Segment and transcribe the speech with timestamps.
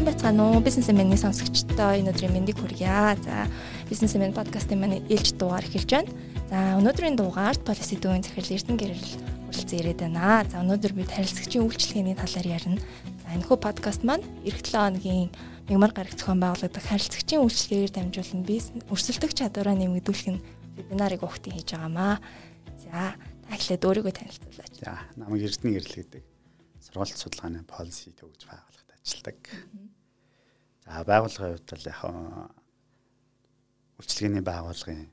[0.00, 0.64] сайн байцгаана уу?
[0.64, 3.20] Бизнесмен-ийн сонсогчдоо энэ өдрийн мэндийг хүргье.
[3.20, 3.44] За,
[3.84, 6.08] бизнесмен подкастын маань ээлж дугаар эхэлж байна.
[6.48, 9.08] За, өнөөдрийн дугаарт полиси дүүн захирал Эрдэнэ гэрэл
[9.52, 10.48] хүрэлцэн ирээд байна.
[10.48, 12.80] За, өнөөдөр бид харилцагчийн үйлчлэгээний талаар ярина.
[12.80, 15.28] За, энэхүү подкаст маань эх 7 хоногийн
[15.68, 20.40] мягмар гараг зохион байгуулагдах харилцагчийн үйлчлэгээр дамжуулан бизнес өрсөлдөх чадвараа нэмэгдүүлэх нь
[20.80, 22.24] вебинарыг өгтөн хийж байгаамаа.
[22.88, 24.80] За, та эхлээд өөрийгөө танилцуулаач.
[24.80, 26.24] За, намайг Эрдэнэ гэрэл гэдэг
[26.88, 29.36] сургууль судалгааны полиси төгж байгуулах ажилладаг.
[30.90, 32.02] За байгууллагын хувьд бол яг
[34.02, 35.06] үйлчлэгээний байгууллагын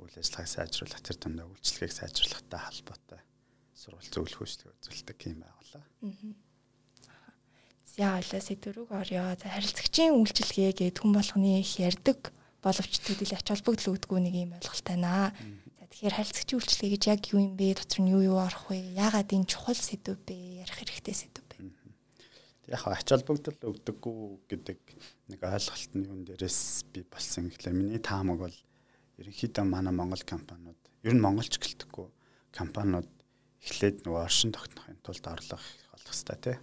[0.00, 3.20] үйл ажиллагааг сайжруулах тэр тундаа үйлчлэгийг сайжруулахтай холбоотой
[3.76, 5.84] сурвалж зөвлөх үйлчлэг үзүүлдэг юм байгууллага.
[7.92, 9.36] За ойлоо сэдврүүг орё.
[9.36, 12.32] За харилцагчийн үйлчлэгээ гэдэг хүн болгоны их ярддаг
[12.64, 15.36] боловч төдийл ач холбогдол үүдгүй нэг юм ойлголт байна.
[15.76, 17.76] За тэгэхээр харилцагчийн үйлчлэгээ гэж яг юу юм бэ?
[17.76, 18.96] Дотор нь юу юу орох вэ?
[18.96, 20.64] Яагаад энэ чухал сэдв бэ?
[20.64, 21.37] Ярих хэрэгтэй сэдв
[22.68, 24.18] яг ач холбогдол өгдөггүй
[24.52, 24.78] гэдэг
[25.32, 28.58] нэг ойлголт нь юун дээрээс би болсон гэхлээр миний таамаг бол
[29.16, 32.08] ерөнхийдөө манай Монгол компаниуд ер нь монголч гэлтэхгүй
[32.52, 33.08] компаниуд
[33.64, 35.64] эхлээд нөгөө оршин тогтнохын тулд орлого
[35.96, 36.56] олох хэрэгтэй тий.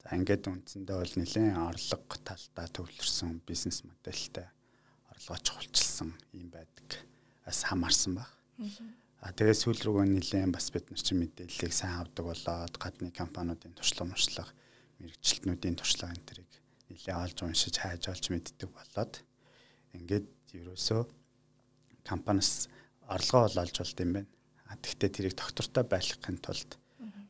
[0.00, 4.48] За ингээд үндсэндээ бол нэлээд орлого талдаа төвлөрсөн бизнес модельтэй
[5.12, 6.88] орлогоо чухалчилсан юм байдаг.
[7.44, 8.32] Бас хамаарсан баг.
[9.22, 13.76] А тэгээ сүүл рүүгээ нэлээд бас бид нар чинь мэдээллийг сайн авдаг болоод гадны компаниудын
[13.78, 14.50] туршлага муршлага
[15.02, 16.52] мэрэгчлэтнүүдийн туршлага энэ төрийг
[16.88, 19.14] нэлээ олж уншиж хайж олж мэддэг болоод
[19.98, 21.02] ингээд ерөөсөө
[22.06, 22.70] компаниас
[23.06, 24.30] орлогоо бол олж болд юм байна.
[24.70, 26.70] А тэгвэл тэрийг доктортой байлгахын тулд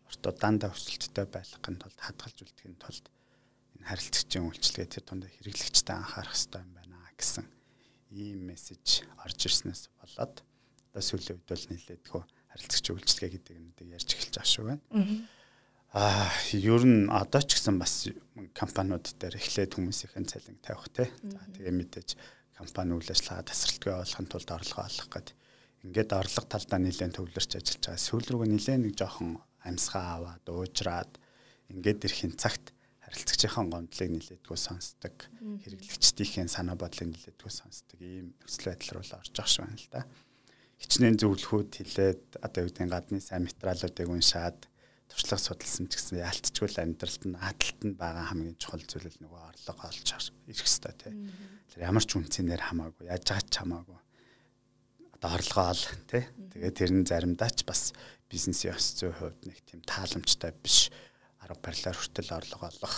[0.06, 3.05] ортоо дандаа өсөлттэй байлгахын тулд хадгалж үлдэхин тулд
[3.81, 7.47] энэ харилцагчийн үйлчлэгээ тэр тундаа хэрэглэгчтэй анхаарах хэрэгтэй юм байна гэсэн
[8.12, 10.43] ийм мессеж орж ирснээс болоод
[10.93, 14.83] одоо сүүлийн үед бол нэлээдгөө харилцагчийн үйлчлэгээ гэдэг юмнуудыг ярьж эхэлж байгаа шүү байна.
[15.92, 18.08] Аа ер нь одоо ч гэсэн бас
[18.56, 21.12] компаниуд дээр эхлээд хүмүүсийн цалин тавих те.
[21.20, 22.16] За тэгээ мэдээж
[22.56, 25.36] компани үйл ажиллагаа тасралтгүй болгохын тулд орлого олох гэдэг.
[25.84, 28.06] Ингээд орлого талдаа нэлээд төвлөрч ажиллаж байгаа.
[28.08, 29.31] Сүүл рүүгээ нэлээд нэг жоохон
[29.69, 31.12] амьсгаа аваад уужраад
[31.69, 32.72] ингээд ирэхин цагт
[33.04, 35.16] харилцагчийн гомдлыг нэлээдгүй сонсдог.
[35.60, 38.00] Хэрэглэгчдийн санаа бодлыг нэлээдгүй сонсдог.
[38.00, 40.02] Ийм нөхцөл байдал руу орж байгаа шүү байна л да.
[40.81, 44.72] Хичнээн зөвлөхүүд хилээд одоо юу гэдэг гадны сайн материалуудыг уншаад
[45.12, 49.21] туршлага судалсан ч гэсэн яалтчгүй л амьдралд нь хадалт нь байгаа хамгийн чухал зүйл л
[49.21, 51.12] нөгөө орлого олж ирэх хэрэгтэй тий.
[51.69, 54.00] Тэр ямар ч үнцээр хамаагүй яаж байгаа ч хамаагүй.
[55.21, 56.25] Одоо орлогоо ол тий.
[56.56, 57.93] Тэгээд тэр нь заримдаа ч бас
[58.33, 60.89] бизнесийн ёс зүйн хувьд нэг тийм тааламжтай биш.
[61.44, 62.97] Арга барилаар хүртэл орлого олох.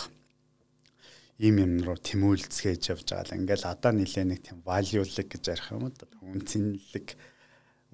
[1.43, 5.67] Ийм юм руу тэмүүлцгээж явж байгаа л ингээл одоо нилээ нэг тийм value-лэг гэж ярих
[5.75, 5.93] юм уу?
[6.23, 7.07] Үнцэнлэг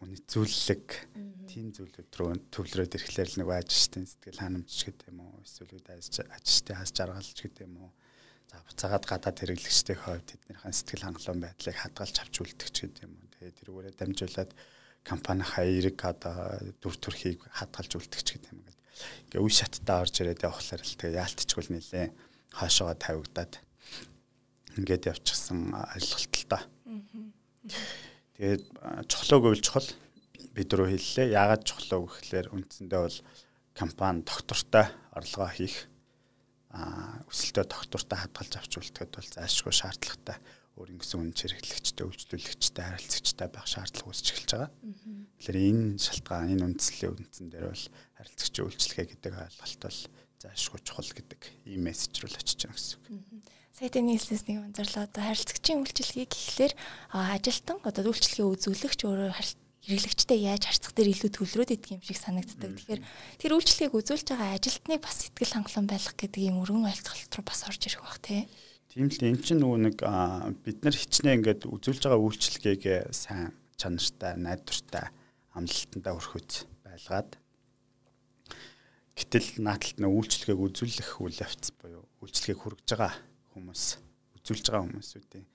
[0.01, 0.87] үнэцүүлэг
[1.45, 6.77] тийм зүйлүүд рүү төвлөрөөд ирэхлээр л нэг ажилчдын сэтгэл ханамж гэдэг юм уу эсвэл ажилчдын
[6.79, 7.91] хас жаргалж гэдэг юм уу.
[8.49, 13.29] За буцаагаад гадаад хэрэглэгчтэй хувьд тэднийхэн сэтгэл хангалуун байдлыг хадгалж авч үлдэх гэдэг юм уу.
[13.35, 14.51] Тэгээ тэрүүгээрээ дамжуулаад
[15.05, 16.37] компани хаярыг одоо
[16.81, 18.79] дүр төрхийг хадгалж үлдэх гэдэг юм ингээд
[19.31, 22.07] ингээ үе шаттаа орж ирээд явахлаар л тэгээ яалтчгүй нэлээ
[22.53, 23.53] хаашаага тавигдаад
[24.77, 26.59] ингээд явчихсан ойлголт л та.
[28.41, 28.73] Тэгээд
[29.05, 29.85] чухлыг үйл чухал
[30.57, 31.29] бид рүү хэллээ.
[31.29, 33.19] Яагаад чухлаа гэхлээр үндсэндээ бол
[33.77, 35.85] компани доктортой орлогоо хийх
[37.29, 40.41] өсөлтөө доктортой хадгалж авч үлдэхэд бол зайлшгүй шаардлагатай
[40.73, 44.71] өөрийн гэсэн үн хэрэглэгчтэй үйлчлүүлэгчтэй харилцагчтай байх шаардлага үүсч эхэлж байгаа.
[45.37, 47.85] Тэгэхээр энэ шалтгаан энэ үндслийн үндсэн дээр бол
[48.17, 49.99] харилцагчийн үйлчлэгээ гэдэг ойлголт бол
[50.41, 55.07] зайлшгүй чухал гэдэг ийм мессеж рүү л очиж байгаа гэсэн үг сайтын нийлснээс нэг анзаарлаа
[55.07, 56.73] одоо харилцагчийн үйлчилгээ гэхлээр
[57.15, 59.31] ажилтан одоо үйлчилгээ үзүүлэгч өөрөө
[59.81, 62.77] хэрэглэгчтэй яаж харьцах дээр илүү төлрөөд идэх юм шиг санагддаг.
[62.77, 63.01] Тэгэхээр
[63.41, 67.65] тэр үйлчлэгийг үзүүлж байгаа ажилтныг бас сэтгэл хангалуун байлгах гэдэг юм өргөн ойлголт руу бас
[67.65, 68.45] орж ирэх бах тий.
[68.93, 69.97] Тийм л эн чинь нөгөө нэг
[70.61, 75.09] бид нар хичнээн ингээд үзүүлж байгаа үйлчлэгийг сайн чанартай, найдвартай,
[75.57, 77.41] амлалтандаа өрхөц байлгаад
[79.17, 83.13] гэтэл нааталт нэг үйлчлэгийг үзүүлэх үйл явц буюу үйлчлэгийг хүргэж байгаа
[83.53, 83.83] хүмүүс
[84.41, 85.45] үзүүлж байгаа хүмүүсүүдийн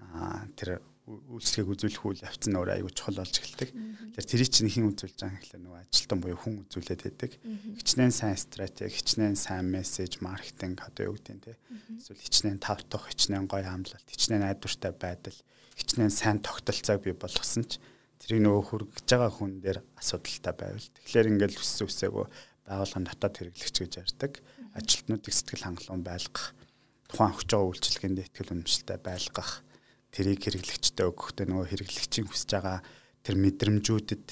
[0.00, 0.80] аа тэр
[1.10, 3.70] үйлчлэгийг үзүүлэх үйл явц нь өөр аягүй чухал болж эхэлдэг.
[4.14, 7.32] Тэгэхээр тэрийг чинь хэн үзүүлж байгаа юм гэхлээр нөгөө ажилтан буюу хүн үзүүлээд байдаг.
[7.80, 11.58] Хичнээн сайн стратеги, хичнээн сайн мессеж, маркетинг одоо юу гэдэг нь те.
[11.98, 15.38] Эсвэл хичнээн тавтах, хичнээн гоё амлалт, хичнээн айдвартай байдал,
[15.74, 17.82] хичнээн сайн тогтолцоог бий болгосон ч
[18.22, 20.88] тэрийг нөгөө хүргэж байгаа хүн дээр асуудалтай байвал.
[20.94, 22.26] Тэгэхээр ингээл өссөн үсээгөө
[22.68, 24.32] байгууллагын дотоод хэрэглэгч гэж ярьдаг.
[24.76, 26.54] Ажилтнуудыг сэтгэл хангалуун байлгах
[27.10, 29.50] тухайн өгч байгаа үйлчилгээнд ихтгэл үнэмшилтэй байлгах
[30.14, 32.78] тэрийг хэрэглэгчтэй өгөхдөө нөгөө хэрэглэгчийн хүсэж байгаа
[33.26, 34.26] тэр мэдрэмжүүдэд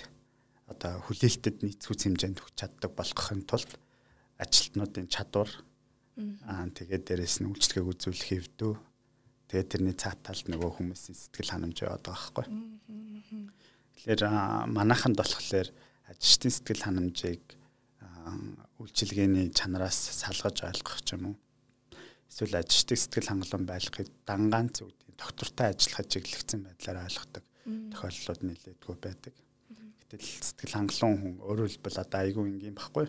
[0.70, 3.72] одоо хүлээлтэд нийцхүүц хэмжээнд өгч чаддаг болгохын тулд
[4.38, 5.50] ажилтнуудын чадвар
[6.18, 8.74] Аа тэгээд дээрэс нь үйлчлэгийг үзүүлэх хэвдүү.
[9.54, 12.46] Тэгээд тэрний цаат талд нөгөө хүмүүсийн сэтгэл ханамж яваад байгаа байхгүй.
[13.94, 14.22] Тэгэхээр
[14.66, 15.70] манайханд болохоор
[16.10, 17.44] ажилчдын сэтгэл ханамжийг
[18.82, 21.36] үйлчилгээний чанараас салгаж ойлгох юм уу.
[22.28, 27.44] Эсвэл ажилчдын сэтгэл хангалуун байлгахыг дангаан зүгдийн доктортой ажиллахад чиглэгдсэн байдлаар ойлгодог
[27.92, 29.34] тохиолдлууд нэлээдгүй байдаг.
[30.08, 33.06] Гэтэл сэтгэл хангалуун хүн өөрөөр хэлбэл одоо айгүй энгийн баггүй.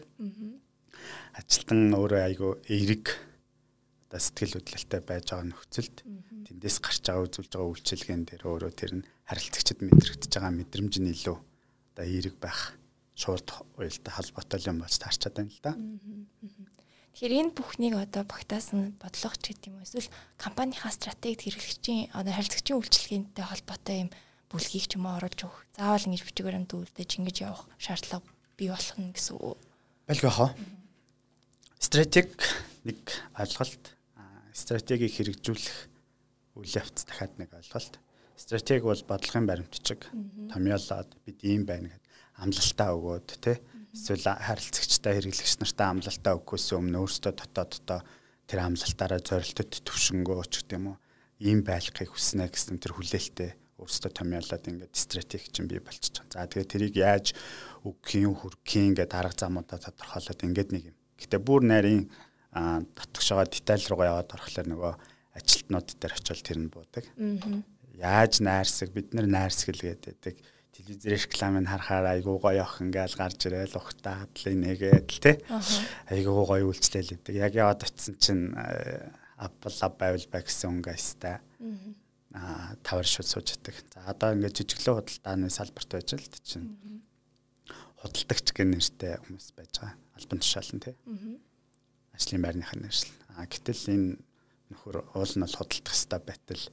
[1.39, 3.05] Ажилтан өөрөө айгүй эерэг
[4.09, 5.97] одоо сэтгэл хөдлөлтөй байж байгаа нөхцөлд
[6.49, 11.13] тэндээс гарч байгаа үзүүлж байгаа үйлчилгээнд тэр өөрөө тэр нь харилцагчид мэдрэгдэж байгаа мэдрэмж нь
[11.13, 12.73] илүү одоо эерэг байх
[13.13, 15.71] шууд уялдаа холбоотой юм болж таарчаад байна л да.
[17.13, 22.79] Тэгэхээр энэ бүхнийг одоо багтаасан бодлого ч гэдэг юм эсвэл компанийнхаа стратегид хэрэглэгчийн одоо харилцагчийн
[22.79, 24.09] үйлчилгээтэй холбоотой юм
[24.49, 25.61] бүлгийг ч юм уу оруулж өгөх.
[25.77, 28.25] Заавал ингэж бичгээр юм дүүлдэж ингэж явах шаардлага
[28.57, 29.57] бий болох нь гэсэн үг.
[30.09, 30.51] Байлгүй хаа.
[31.77, 32.33] Стратеги
[32.85, 32.99] нэг
[33.37, 33.83] ойлголт,
[34.53, 35.77] стратегийг хэрэгжүүлэх
[36.57, 37.99] үйл явц дахиад нэг ойлголт.
[38.39, 40.09] Стратеги бол бодлогын баримтчиг.
[40.49, 42.05] Томьёолоод бид ийм байна гэд
[42.41, 43.57] амлалтаа өгөөд тий
[43.93, 47.99] эсвэл харилцагчтай хэрэглэгч нартай амлалтаа өгөхөөс өмнө өөрсдөө дотооддоо
[48.49, 50.97] тэр амлалтаараа зорилтод төвшнгөө ч гэдэг юм уу
[51.39, 56.19] ийм байлгахыг хүснэ гэсэн тэр хүлээлттэй өөрсдөө томьёолоод ингээд стратеги чинь бий болчих.
[56.27, 57.31] За тэгээ тэрийг яаж
[57.87, 60.97] өгөхийн хүргэхийн ингээд арга замуудаа тодорхойлоод ингээд нэг юм.
[61.15, 62.11] Гэтэ бүр нарийн
[62.51, 64.93] татгшгаа деталь руугаа яваад орохлоор нөгөө
[65.39, 67.05] ажилтнууд дээр очивол тэр нь буудаг.
[67.95, 70.35] Яаж найрсаг бид нар найрсгэл гэдэг
[70.75, 75.35] телевизээр рекламыг харахаар айгуу гоё ох ингээл гарч ирээл ухтаа хадлын нэгээд л тий.
[76.13, 77.35] Айгуу гоё үйлчлэл өгдөг.
[77.35, 78.45] Яг яваад очисон чинь
[79.39, 81.37] Apple Lab байвал бай гэсэн өнгөстэй.
[82.35, 83.75] Аа тавар шууд сууж ятдаг.
[83.93, 86.67] За одоо ингээд жижиглэн худалдааны салбарт байж л чинь
[87.99, 89.97] худалдагч гэх нэртэй хүмүүс байж байгаа.
[90.15, 90.95] Албан тушаалan тий.
[92.13, 93.15] Ажлын байрных нь нэршил.
[93.33, 94.07] Аа гэтэл энэ
[94.69, 96.63] нөхөр уул нь бол худалдах хэвээр байтал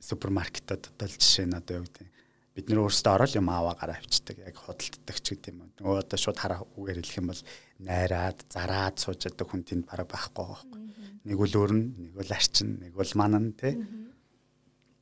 [0.00, 2.08] супермаркетад одоо жишээ нь одоо юу гэдэг
[2.54, 5.74] бид нэр өөрсдөө орол юм аваа гараа авчдаг яг худалддаг ч гэдэг юм.
[5.74, 7.42] Нөгөө одоо шууд хараа үгээр хэлэх юм бол
[7.82, 10.80] найраад зараад сууж байдаг хүн тэнд бараг байхгүй байхгүй.
[11.26, 13.74] Нэг үл өөрн, нэг үл арчин, нэг үл манан тий.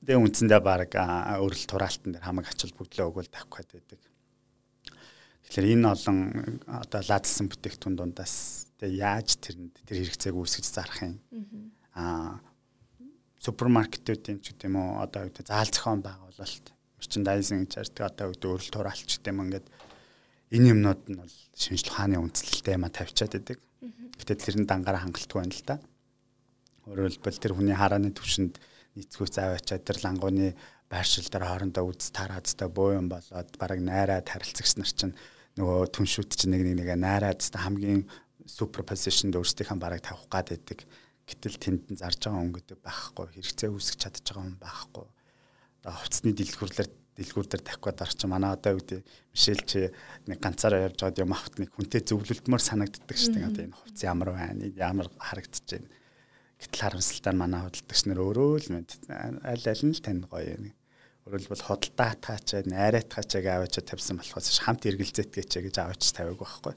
[0.01, 4.01] Тэгээ үндсэндээ бараг өрөл тураалтан дээр хамаг ачаал бүгдлээ өгөөл тавих гэдэг.
[5.53, 6.19] Тэгэхээр энэ олон
[6.65, 11.21] одоо лаадсан бүтээгдэхүүн дундаас тэгээ яаж тэрэнд тэр хэрэгцээг үүсгэж зарах юм.
[11.93, 12.41] Аа
[13.43, 16.67] супермаркетуудын ч гэдэм үү одоо заал зохион байгуулалт
[17.03, 19.67] merchandising гэж ярьдаг одоо үүд өрөл тураалч гэдэг юм ингээд
[20.55, 23.59] энэ юмнууд нь бол шинжлэх ухааны үндэслэлтэй юм а тавьчаад байдаг.
[24.23, 25.77] Гэтэ тэр нь дангаараа хангалтгүй байна л да.
[26.87, 28.55] Өөрөөр хэлбэл тэр хүний харааны төвшөнд
[28.95, 30.55] нийцгүүц аваачаад тэр лангууны
[30.87, 35.17] байршил дээр хоорондоо үз тараадтай боо юм болоод бараг найраад харилцагч нар чинь
[35.59, 38.07] нөгөө түншүүд чинь нэг нэг нэг найраад хамгийн
[38.47, 40.85] супер позишнд өөрсдийнхээ бараг тавих гад байдаг.
[41.27, 45.07] Гэтэл тэнд нь зарж байгаа хүн гэдэг байхгүй хэрэгцээ үүсгэж чадчих байгаа хүн байхгүй
[45.83, 46.89] хувцсны дэлгүүрлэр
[47.19, 49.01] дэлгүүр дээр тавих гээд орчих манай одоо үүдээ
[49.35, 49.81] Мишель чи
[50.31, 53.49] нэг ганцаараа явж байгаад юм авт нэг хүнтэй зөвлөлдмөр санагддаг шүү дээ.
[53.53, 54.65] Одоо энэ хувцс ямар байна?
[54.73, 55.91] Ямар харагдаж байна?
[56.63, 60.73] Гэтэл харамсалтай манай худалдагч нар өөрөө л мэд аль аль нь л тань гоё юм.
[61.27, 66.75] Өөрөөр бол худалдаа хатгаач, найраатгаач аваач тавьсан болохоос хамт эргэлзээтгэж гэж аваач тавиаг байхгүй.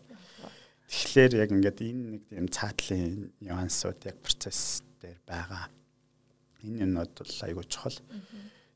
[0.89, 5.69] Тэгэхээр яг ингээд энэ нэг юм цаатлын нюансууд яг процесс дээр байгаа.
[6.65, 7.97] Энэ юмнууд бол айгүй чухал.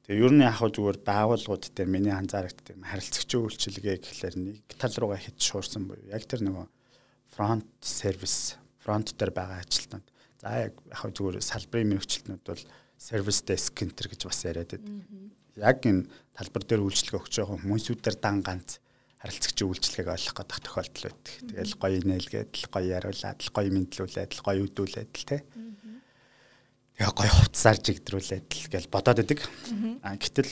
[0.09, 4.65] Тэгээ ер нь яг хөө зүгээр байгууллагууд дээр миний анзаарэгддэг юм харилцагчийн үйлчилгээ гэхлээр нэг
[4.73, 6.65] тал руугаа хит шуурсан буюу яг тэр нөгөө
[7.29, 10.09] фронт сервис фронт дээр байгаа ажилтнууд.
[10.41, 12.63] За яг яг хөө зүгээр салбарын мэрэгчлэтнүүд бол
[12.97, 14.97] сервис деск центр гэж бас яриад байдаг.
[15.61, 18.81] Яг энэ талбар дээр үйлчилгээ өгч байгаа хүмүүсүүдээр дан ганц
[19.21, 21.33] харилцагчийн үйлчилгээг ойлгох гэдэг тохиолдол байдаг.
[21.53, 25.41] Тэгэл гоё нээлгээд л гоё яриулаад л гоё мэдлүүлээд л гоё өдүүлээд л тий
[26.99, 29.39] яг гоё хувцсаар жигдрүүлээд л гэж бодоод идэг.
[30.03, 30.51] А гэтэл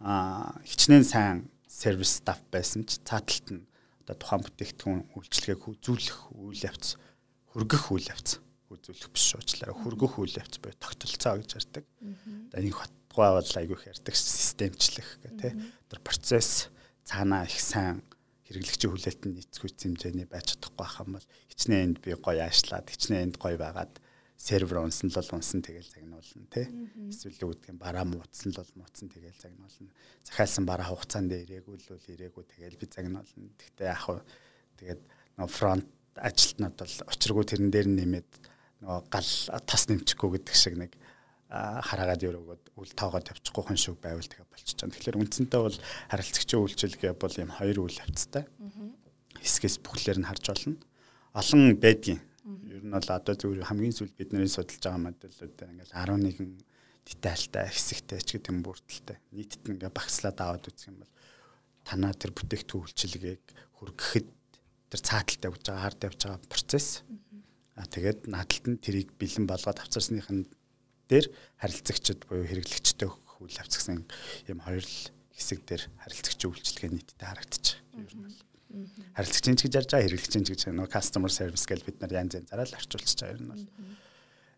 [0.00, 1.36] а хичнээн сайн
[1.68, 3.62] сервис стаф байсан ч цааталт нь
[4.02, 6.96] одоо тухайн бүтээгдэхүүн үйлчлэгийг үзүүлэх үйл явц
[7.52, 8.40] хөргөх үйл явц
[8.72, 11.84] үзүүлэх биш уучлаарай хөргөх үйл явц буюу тогтолцоо гэж ярьдаг.
[12.50, 15.52] Одоо энэ хотгой бол айгүй их ярьдаг системчлэх гэх тээ.
[15.92, 16.72] Тэр процесс
[17.04, 18.02] цаанаа их сайн
[18.48, 23.24] хэрэглэгчийн хүлээлтэнд нийцгүүц хэмжээний байж чадахгүй байх юм бол хичнээн энд би гоё аашлаад хичнээн
[23.30, 24.01] энд гоё байгаад
[24.42, 26.66] сервер унсан л унсан тэгэл загнуулна тий.
[27.06, 29.94] Эсвэл үүдг юм бараа мууцсан л мууцсан тэгэл загнуулна.
[30.26, 33.54] Захиалсан бараа хугацаанд ирээгүй л бол ирээгүй тэгэл би загнуулна.
[33.54, 34.18] Гэхдээ яг хуу
[34.82, 35.02] тэгээд
[35.38, 35.86] нөө фронт
[36.18, 38.30] ажилтнууд бол очиргүй тэрэн дээр нэмээд
[38.82, 39.30] нөгөө гал
[39.62, 40.98] тас нэмчихгүй гэдэг шиг нэг
[41.52, 44.90] хараагаад өрөөгөөд үл тоогоод явчихгүй хүн шиг байвал тэгээ болчих чам.
[44.90, 45.78] Тэгэхээр үндсэнтэй бол
[46.10, 48.48] харилцагчийн үйлчилгээ бол юм хоёр үйл явцтай.
[49.38, 50.80] Хэсгээс бүхлээр нь харж болно.
[51.36, 52.24] Олон байдгийн
[52.82, 56.62] нь бол одоо зөвхөн хамгийн сүүл бидний судалж байгаа модельүүд ингээл 11
[57.06, 59.18] детальтай хэсэгтэй ч гэдэг юм бүрдэлтэй.
[59.34, 61.12] Нийтэд ингээ багслаад аваад үзэх юм бол
[61.82, 63.42] танаа тэр бүтээгдэхүүн үйлчилгээг
[63.78, 64.28] хүргэхэд
[64.90, 67.02] тэр цааталтай явж байгаа хард явж байгаа процесс.
[67.74, 70.46] А тэгээд наадталд нь тэрийг бэлэн болгоод авцарсныхын
[71.10, 71.26] дээр
[71.58, 74.06] харилцагчд буюу хэрэглэгчтэй хүл авцгсан
[74.46, 74.86] юм хоёр
[75.34, 77.80] хэсэг дээр харилцагчийн үйлчилгээ нийтдээ харагдчих.
[77.98, 78.38] Ер нь бол
[79.16, 82.36] харилцагчийн ч гэж ярьж байгаа хэрэглэгчийн ч гэж нөгөө customer service гэж бид нар янз
[82.38, 83.64] янзаараа л орчуулчих байгаа нь бол.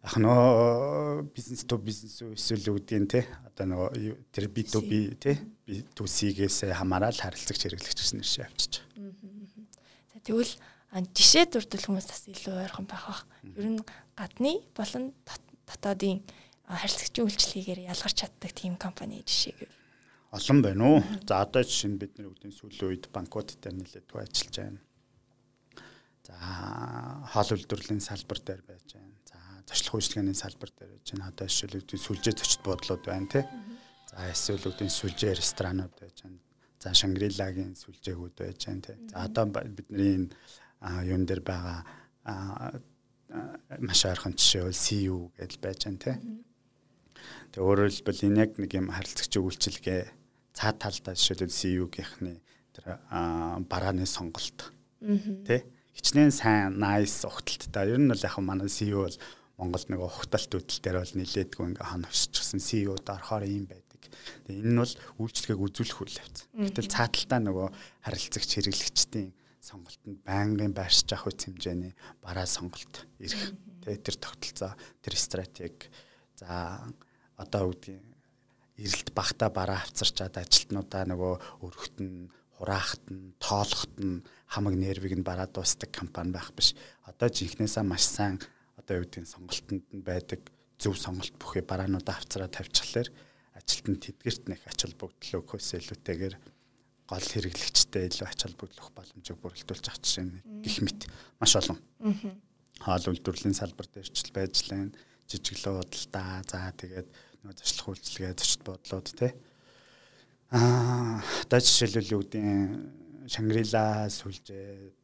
[0.04, 3.88] Яг нөө бизнес то бизнес эсвэл үүдийн те одоо нөгөө
[4.30, 10.20] тэр B2B те B2C-гээс хамаарал харилцагч хэрэглэгч гэсэн нэршээ авчиж байгаа.
[10.24, 10.54] Тэгвэл
[10.94, 13.22] жишээ дурдвал хүмүүс бас илүү ойрхон байх бах.
[13.56, 13.80] Ер нь
[14.14, 15.10] гадны болон
[15.66, 16.20] дотоодын
[16.68, 19.72] харилцагчийн үйлчлэгээр ялгарч чаддаг тийм компани жишээ гэв.
[20.34, 20.98] Олон байна уу?
[21.28, 24.80] За одоо жишээ нь бидний үүдийн сүүлийн үед банкуд дээр нэлээд туу ажиллаж байна.
[26.26, 26.34] За
[27.30, 29.14] хоол үйлдвэрлэлийн салбар дээр байж байна
[29.66, 33.44] зочлох үйлчлэгээний салбар дээр чинь одоо жишээлбэл сүлжээ зочд буудлууд байна тий.
[34.12, 36.40] За эсвэл үүдийн сүлжээ ресторанууд байж байна.
[36.78, 38.96] За Шангрилагийн сүлжээгүүд байж байна тий.
[39.08, 40.28] За одоо бидний
[41.08, 41.80] юун дээр байгаа
[43.80, 46.16] маш ойрхон жишээ бол CU гэдэл байж байна тий.
[47.56, 50.02] Тэгээ өөрөөр хэлбэл энэ яг нэг юм харилцагчийн үйлчилгээ
[50.54, 52.38] цаад талдаа жишээлбэл CU-гийнхний
[52.72, 52.98] тэр
[53.68, 54.70] барааны сонголт
[55.02, 57.94] тий хичнээн сайн nice ухталттай.
[57.94, 59.18] Ер нь бол яг манай CEO бол
[59.54, 64.02] Монголд нөгөө ухталт хөдөл дээр бол нилээдгүй ингээ хоногсчихсан CEO-д орохоор юм байдаг.
[64.50, 66.38] Тэгээ энэ нь бол үйлчлэгийг үзүүлэх үйл явц.
[66.50, 67.68] Гэтэл цааталтаа нөгөө
[68.02, 69.30] харилцагч хэрэглэгчдийн
[69.62, 73.54] сонголтод байнгын байршиж авах үс хэмжээний бараа сонголт ирэх.
[73.86, 75.86] Тэгээ тэр тогтолцоо, тэр стратеги
[76.34, 76.82] за
[77.38, 78.02] одоо үүдгийн
[78.78, 85.26] эрэлт багта бараа авцарчаад ажилтнуудаа нөгөө өргөхт нь хураахт нь тоолохт нь хамаг нервийг нь
[85.26, 86.74] бараа дуустдаг компани байх биш.
[87.06, 88.38] Одоо жинхнээсээ маш сайн
[88.78, 90.40] одоо юу гэдгийг сонголтонд нь байдаг
[90.78, 93.08] зөв сонголт бүхий бараануудаа авцраа тавьчихлаар
[93.54, 96.34] ажилтнад тэдгэрт нэг ач холбогдол өгөхөөс илүүтэйгээр
[97.06, 100.24] гол хэрэглэгчтэй илүү ач холбогдох боломжийг бүрэлдүүлж авах жишээ
[100.64, 101.00] гих мэт
[101.38, 101.78] маш олон.
[102.82, 104.90] Хоол үйлдвэрлэлийн салбар дээр ч байж лэн
[105.30, 107.08] жижиглөө худалдаа за тэгээд
[107.44, 109.28] нөгөө зочлох үйлчилгээ зочд бодлууд те.
[110.48, 114.96] Аа одоо жишээлбэл гэдгийг Шангрила сүлжээд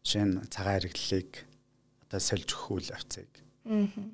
[0.00, 1.44] шин цагаан хэрэглэлийг
[2.08, 3.28] одоо сольж өгөх үйл явцыг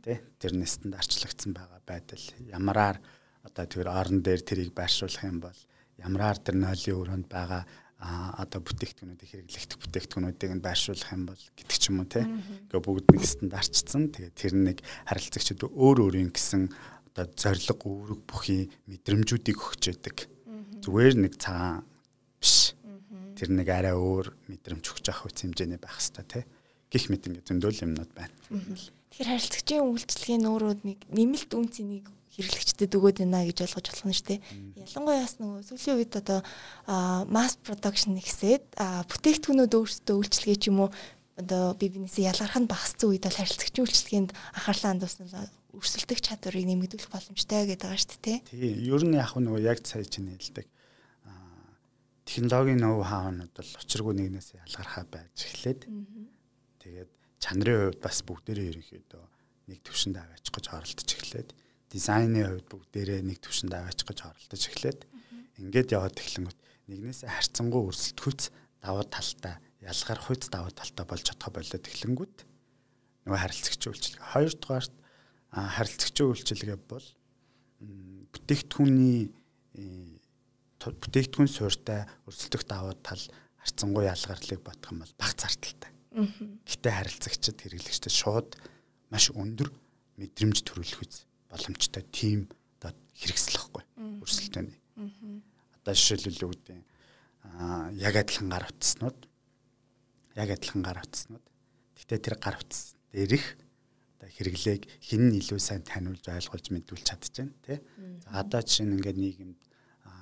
[0.02, 2.26] тий тэрний стандартчлагдсан байгаа байдал.
[2.50, 2.98] Ямараар
[3.46, 5.58] одоо тэр орон дээр тэрийг байршуулах юм бол
[6.02, 7.62] ямараар тэр нойлын өрөөнд байгаа
[8.04, 12.24] одоо бүтээгдэхүүнүүдийг хэрэглэх бүтээгдэхүүнүүдийг нь байршуулах юм бол гэдэг ч юм уу тий.
[12.24, 14.02] Ингээ бүгд нэг стандартчсан.
[14.12, 16.68] Тэгээд тэр нэг харилцагчид өөр өөрийн гэсэн
[17.16, 20.16] одоо зориг үүрэг бүхий мэдрэмжүүдийг өгч яадаг.
[20.84, 21.88] Зүгээр нэг цагаан
[22.36, 22.76] биш.
[23.40, 26.44] Тэр нэг арай өөр мэдрэмж өгч авах үс хэмжээний байх хэвээр тий
[26.94, 28.30] гих мэт ингээд зөндөл юмнууд байна.
[29.10, 34.16] Тэгэхээр харилцагчийн үйлчлэгээ нөөрөө нэг нэмэлт үн цэнийг хэрэглэгчдэд өгөөд байна гэж ойлгож болох нь
[34.18, 34.40] шүү дээ.
[34.84, 36.40] Ялангуяа бас нөгөө сүүлийн үед одоо
[37.30, 40.90] масс production гэсээд бүтээгдэхүүнүүд өөрсдөө үйлчлэгээ ч юм уу
[41.38, 45.26] одоо бие биенээсээ ялгарх нь багассан үед бол харилцагчийн үйлчлэгээнд анхаарлаа хандуулсан
[45.74, 48.38] өрсөлдөх чадварыг нэмэгдүүлэх боломжтой гэдэг байгаа шүү дээ.
[48.46, 48.86] Тий.
[48.86, 50.70] Ер нь яг нөгөө яг сая чинь хэлдэг.
[52.24, 55.90] Технологийн ноу хаанууд бол учиргүй нэгнээс ялгархаа байж эхлээд
[56.84, 57.10] Тэгээд
[57.40, 59.24] чанарын хувьд бас бүгдээрээ ерөнхийдөө
[59.72, 61.48] нэг төвшөнд аваачих гэж оролдож эхлээд
[61.94, 65.00] дизайны хувьд бүгдээрээ нэг төвшөнд аваачих гэж оролдож эхлээд
[65.62, 66.60] ингээд яваад эхлэнгүүт
[66.90, 68.50] нэгнээсээ харьцангуй өрсөлдөхүйц
[68.82, 72.36] давуу талтай ялгарх үйц давуу талтай болж чадах болоод эхлэнгүүт
[73.24, 74.26] нөгөө харилцагчийн үйлчилгээ.
[74.34, 74.94] Хоёрдугаарт
[75.54, 77.06] харилцагчийн үйлчилгээ бол
[78.34, 79.16] бүтээгдэхүүний
[80.82, 83.22] бүтээгдэхүүн суурьтай өрсөлдөх давуу тал
[83.62, 85.90] харьцангуй ялгарлыг бодох юм бол бага зарталтай.
[86.68, 88.58] Гэтэ харилцагчид хэрэглэгчдэд шууд
[89.08, 89.72] маш өндөр
[90.20, 91.24] мэдрэмж төрүүлэх үз
[91.54, 92.50] боломжтой тийм
[92.82, 93.84] одоо хэрэгсэл واخгүй
[94.26, 94.80] өрсөлдөөний.
[95.78, 96.82] Одоо жишээлбэл үүдэн
[97.46, 99.20] аа яг адилхан гар утаснууд
[100.34, 101.44] яг адилхан гар утаснууд
[101.94, 103.46] гэхдээ тэр гар утас дээрх
[104.18, 107.78] одоо хэрэглээг хэн нь илүү сайн таниулж ойлгуулж мэдүүлж чадчихээн тий.
[108.26, 109.52] За одоо жишээ нь ингээд нийгэм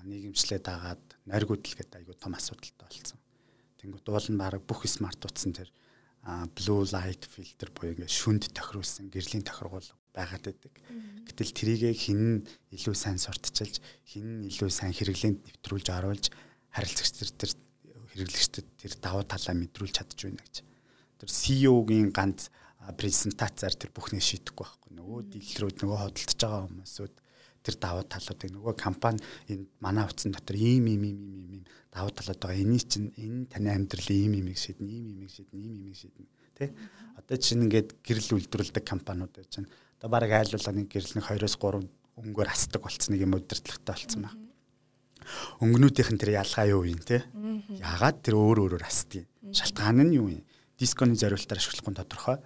[0.05, 3.21] нийгэмчлээ дагаад нойргуудл гэдэг айгүй том асуудалтай болсон.
[3.81, 5.71] Тэнгүүд уул нь баг бүх смарт утсан тэр
[6.59, 10.73] blue light filter буюу ингээд шүнд тохируулсан гэрлийн тохиргуул байгаад байдаг.
[11.27, 16.29] Гэтэл трийгээ хин илүү сайн сурталчилж, хин илүү сайн хэрэглээнд нэвтрүүлж оруулж
[16.73, 17.53] харилцагч тэр
[18.13, 20.57] хэрэглэгчдэд тэр давуу талаа мэдрүүлж чадж байна гэж.
[21.21, 22.53] Тэр CEO-гийн ганц
[22.99, 24.91] презентацаар тэр бүхнийг шийдэхгүй байхгүй.
[24.99, 27.15] Нөгөө дилрүүд нөгөө хөдөлж байгаа хүмүүсүүд
[27.63, 31.65] тэр давуу талуудыг нөгөө компани энэ манай утсан дотор ийм ийм ийм ийм ийм
[31.95, 32.59] давуу талууд байгаа.
[32.59, 36.27] Эний чинь энэ таны амьдралын ийм ийм шийдэн, ийм ийм шийдэн, ийм ийм шийдэн
[36.59, 36.71] тий.
[37.17, 39.71] Одоо чинь ингээд гэрэл үйлдвэрлэдэг компаниуд байж байна.
[40.03, 41.87] Одоо баг айлуулга нэг гэрэл нэг 2-оос 3
[42.19, 44.35] өнгөөр хасдаг болцсон нэг юм удирдлагатай болцсон байна.
[45.63, 47.23] Өнгөнүүдийнх нь тэр ялгаа юу юм те?
[47.79, 49.31] Ягаад тэр өөр өөрөөр хасдгийг.
[49.55, 50.43] Шалтгаан нь юу юм?
[50.75, 52.43] Дисконы зориултаар ашиглахгүй тодорхой.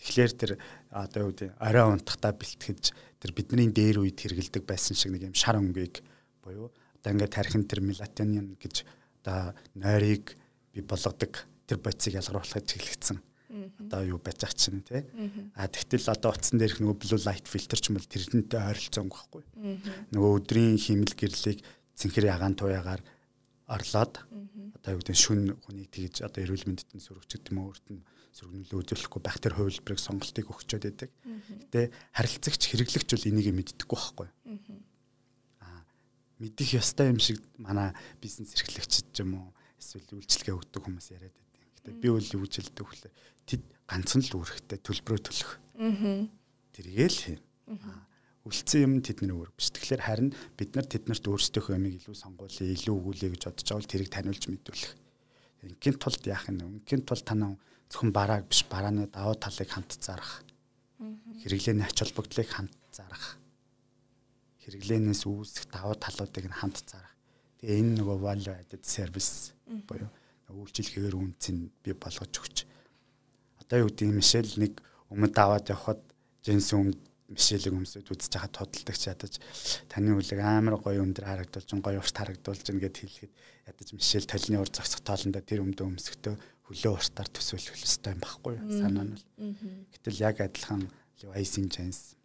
[0.00, 0.50] Тэгэхээр тэр
[0.88, 5.36] одоо юу гэдэг орой унтахтаа бэлтгэж тэр бидний дээр үед хэрэгэлдэг байсан шиг нэг юм
[5.36, 6.00] шар өнгийг
[6.40, 8.88] буюу одоо ингээд тархин тэр мелатонин гэж
[9.20, 10.40] одоо нойрыг
[10.72, 13.20] би болгодог тэр бодисыг ялгаруулахад чиглэгдсэн.
[13.78, 15.04] Одоо юу байж ах чинь тий.
[15.54, 19.42] А тэгтэл одоо утсан дээрх нөгөө blue light filter ч юм бол тэрнтэй ойролцоон байхгүй.
[20.10, 21.62] Нөгөө өдрийн химэл гэрлийг
[21.94, 23.02] цэнхэр ягаан туяагаар
[23.70, 24.14] орлоод
[24.76, 28.78] одоо юу гэдэг шүн хүнийг тэгж одоо эрүүл мэндэд нь сөрөгчд юм өөрт нь сөргнөлөө
[28.82, 31.10] үзүүлэхгүй байх тэр хувилбарыг сонголтыг өгчөөд байдаг.
[31.70, 34.28] Гэтэ харилцагч хэрэглэгч бол энийг мэддэггүй байхгүй.
[35.62, 35.80] Аа
[36.42, 41.43] мэдих ёстой юм шиг манай бизнес эрхлэгчд ч юм уу эсвэл үйлчлэгээ өгдөг хүмүүс яриад
[41.84, 43.12] Гэтэ би гэж хэлдэг вүлээ.
[43.44, 45.52] Тэд ганцхан л үүрэгтэй төлбөрөө төлөх.
[45.76, 46.24] Аа
[46.72, 47.40] тэргээл хин.
[47.68, 48.08] Аа
[48.44, 49.72] үлдсэн юм тэдний үүрэг биш.
[49.72, 53.92] Тэгэхээр харин бид нар тэднэрт өөрсдийнхөө юмыг илүү сонгуулъя, илүү өгүүлье гэж бодож байгаа бол
[53.92, 54.92] тэрийг таниулж мэдүүлэх.
[55.64, 56.60] Ингийн тулд яах юм?
[56.76, 57.56] Ингийн тулд танаа
[57.88, 60.44] зөвхөн барааг биш барааны давуу талыг хамт зарах.
[61.40, 63.40] Хэрэглээний ач холбогдлыг хамт зарах.
[64.60, 67.16] Хэрэглээнээс үүсэх давуу талуудыг нь хамт зарах.
[67.64, 69.56] Тэгээ энэ нөгөө value added service
[69.88, 70.12] буюу
[70.52, 72.66] үйлчлэгээр үнцэн би болгож өгч.
[73.64, 76.00] Одоо юу гэдэг юм Мишель нэг өмнөд аваад явхад
[76.44, 76.98] жинс өмнө
[77.32, 79.40] Мишелийг өмсөд үзэж хахад тодтолдог чадаж
[79.88, 83.32] таны үлэг амар гоё өндөр харагдуулж гоё урт харагдуулж ингээд хэлэхэд
[83.64, 86.34] ядаж Мишель толны ур зогсох тоолондоо тэр өмдөө өмсөхдөө
[86.68, 89.26] хөлөө уртаар төсөөлөх ёстой юм баггүй санаа нь бол.
[89.96, 90.84] Гэтэл яг адилхан
[91.24, 92.20] Levi's-ийн jeans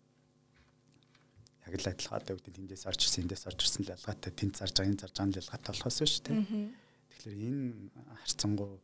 [1.63, 4.73] яг л адилхан одоо үүдээ тэндээс орж ирсэн, эндээс орж ирсэн л ялгаатай тэнд зарж
[4.73, 6.38] байгаа, энэ зарж байгаа нь ялгаатай болохоос шүү дээ.
[7.19, 7.91] Тэгэхээр энэ
[8.23, 8.79] харцангуй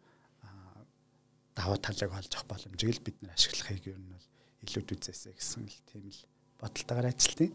[1.55, 4.27] даваа талыг олж авах боломжийг л бид нэр ашиглахыг ер нь бол
[4.67, 6.19] илүүд үзээсэй гэсэн л тийм л
[6.59, 7.51] бодолтойгоор ажилтیں۔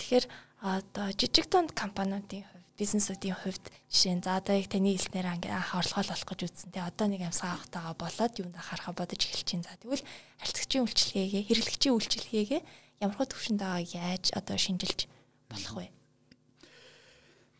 [0.00, 0.26] Тэгэхээр
[0.64, 5.52] одоо жижиг дунд компаниудын хувьд бизнесүүдийн хувьд жишээ нь за одоо яг таны хэлснээр ингээ
[5.52, 6.72] анх орлогоо олох гэж үзсэн.
[6.72, 9.60] Тэгээ одоо нэг амсгаа авахтайгаа болоод юунд харахаа бодож эхэлж чинь.
[9.68, 10.00] За тэгвэл
[10.40, 12.60] харилцагчийн үйлчилгээгээ, хэрэглэгчийн үйлчилгээгээ
[13.04, 15.04] ямар хөө төвшөнд байгаа яаж одоо шинжилж
[15.52, 15.99] болох вэ?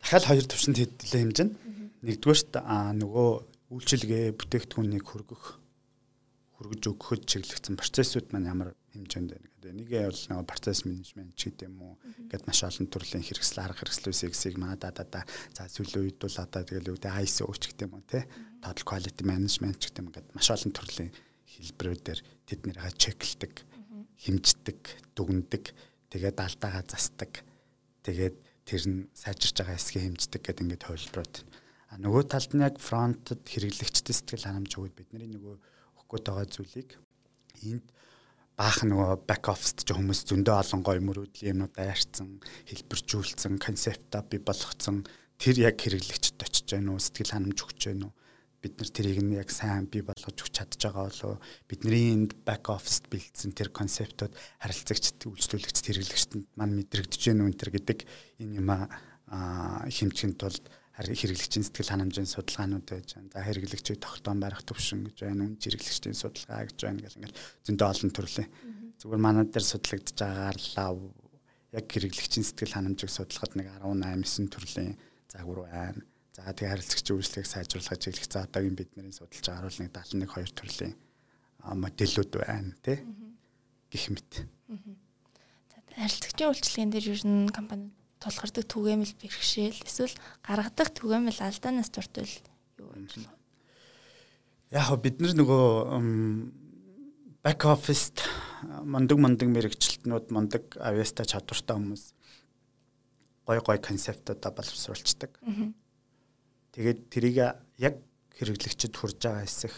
[0.01, 1.53] Дахиад хоёр төвшөнд хэдлээ хэмжинэ.
[2.01, 3.31] Нэгдүгээрт аа нөгөө
[3.71, 5.61] үйлчилгээ бүтээгдэхүүнийг хөргөх
[6.61, 9.73] хөргөж өгөхөд чиглэгдсэн процессууд маань ямар хэмжээнд байна гэдэг.
[9.81, 11.95] Нэг нь бол нэг процесс менежмент ч гэдэм үү.
[12.29, 15.25] Ингээд маш олон төрлийн хэрэгсэл арга хэрэгслүүд сэгсийг маа да да да.
[15.57, 18.29] За сүүлийн үед бол одоо тэгэл үүдээ ISO ч гэдэм үү те.
[18.61, 21.13] Total quality management ч гэдэм ингээд маш олон төрлийн
[21.49, 23.53] хэлбэрүүдээр тэд нэрээ чеклдэг,
[24.21, 24.81] хэмждэг,
[25.17, 25.65] дүгндэг,
[26.13, 27.41] тэгээд алдаагаа засдаг.
[28.05, 28.37] Тэгээд
[28.71, 31.35] тэр нь сайжирч байгаа хэсгийг хэмждэг гэдэг ингээд хувилбарууд.
[31.91, 35.55] А нөгөө талд нь яг фронтод хэрэглэгчтэй сэтгэл ханамж өгöd бидний нөгөө
[35.99, 36.91] өгөхгүй байгаа зүйлийг
[37.67, 37.83] энд
[38.55, 44.39] баах нөгөө back office ч хүмүүс зөндөө олон гой мөрөөдлийн юмнууд дайрцсан, хэлбэржүүлсэн, концептаа бий
[44.39, 45.03] болгоцсон
[45.41, 48.15] тэр яг хэрэглэгчд очиж байна уу, сэтгэл ханамж өгч байна уу?
[48.61, 52.69] Бид нар тэрийг нь яг сайн бий болгож өгч чадж байгаа болоо бидний энд back
[52.69, 57.99] office бэлдсэн тэр концептууд харилцагчд, үйлчлүүлэгчд, хэрэглэгчдэд маань мэдрэгдэж байна уу энэ гэдэг
[58.37, 60.65] энэ юм а хэмжихэд тулд
[61.01, 63.33] хэрэглэгчийн сэтгэл ханамжийн судалгаанууд байж байна.
[63.33, 65.49] За хэрэглэгчийг тогтоон барих төвшин гэж байна.
[65.49, 68.51] Үн хэрэглэгчдийн судалгаа гэж байна гэл ингээл зөндөө олон төрлийн.
[69.01, 70.97] Зүгээр манай дээр судлагдж байгаагаар лав
[71.73, 74.99] яг хэрэглэгчийн сэтгэл ханамжийг судлахад нэг 18 9 төрлийн
[75.31, 76.03] загвар байна.
[76.35, 80.95] За тэгээ харилцагчийн үйлчлэгийг сайжруулах чиглэх за одоогийн бидний судалж байгаа нэг 71 2 төрлийн
[81.65, 82.99] модельүүд байна тий.
[83.91, 84.47] гэх мэт.
[85.99, 87.91] Харилцагчийн үйлчлэгийн дээр ер нь компани
[88.23, 90.15] тулгардаг түгээмэл бэрхшээл эсвэл
[90.47, 92.35] гаргадаг түгээмэл алдаанаас дуртвал
[92.79, 93.27] юу вэ?
[94.71, 95.67] Яг бид нар нөгөө
[97.43, 98.15] back office
[98.85, 102.05] мундаг мундаг мэрэгчлэтнүүд мундаг авьяастай чадвартай хүмүүс
[103.49, 105.41] гой гой концептуудаа боловсруулцдаг.
[106.71, 107.37] Тэгээд тэрийг
[107.79, 107.95] яг
[108.39, 109.75] хэрэглэгчд хурж байгаа хэсэг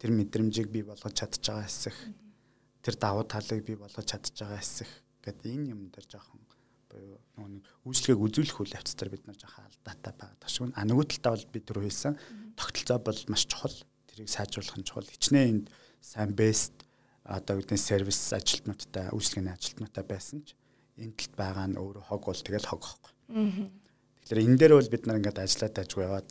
[0.00, 1.96] тэр мэдрэмжийг бий болгож чадж байгаа хэсэг
[2.84, 4.88] тэр давуу талыг бий болгож чадж байгаа хэсэг
[5.24, 6.40] гэдэг энэ юм дээр жоохон
[6.90, 10.72] буюу нөгөө нэг үйлчлэгийг үзүүлэх үйл явц дээр бид нар жоохон алдаатай байгаа шүү.
[10.74, 12.14] А нөгөө талдаа бол бид түр хэлсэн
[12.58, 13.76] тогтолцоо бол маш чухал.
[14.10, 15.06] Тэрийг сайжруулах нь чухал.
[15.06, 15.66] Хичнээн энд
[16.02, 16.74] сайн бест
[17.24, 20.58] одоо үгдэн сервис ажилтнуудтай үйлчлэгээний ажилтнуудтай байсан ч
[20.98, 23.12] энэ талд байгаа нь өөрөө хог бол тэгэл хог байхгүй.
[24.30, 26.30] Тэгэхээр энэ дээр бол бид нар ингээд ажиллаад тажгүй яваад.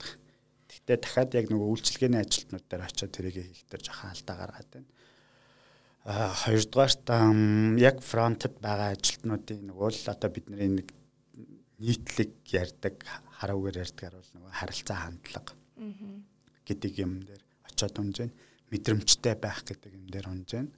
[0.72, 4.88] Гэхдээ дахиад яг нөгөө үйлчлэгээний ажилтнууд дээр очиод тэрийг хийх дээр жоохон алдаа гаргаад байна.
[6.08, 7.08] хоёрдугаарт
[7.76, 10.88] яг фронтод байгаа ажилтнуудын нөгөө л одоо бидний нэг
[11.84, 13.04] нийтлэг ярьдаг
[13.36, 15.54] хараагаар ярьдгаар бол нөгөө харилцаа хандлага
[16.64, 18.36] гэдэг юм дээр очиод унж байна.
[18.72, 20.72] Мэдрэмжтэй байх гэдэг юм дээр унж байна.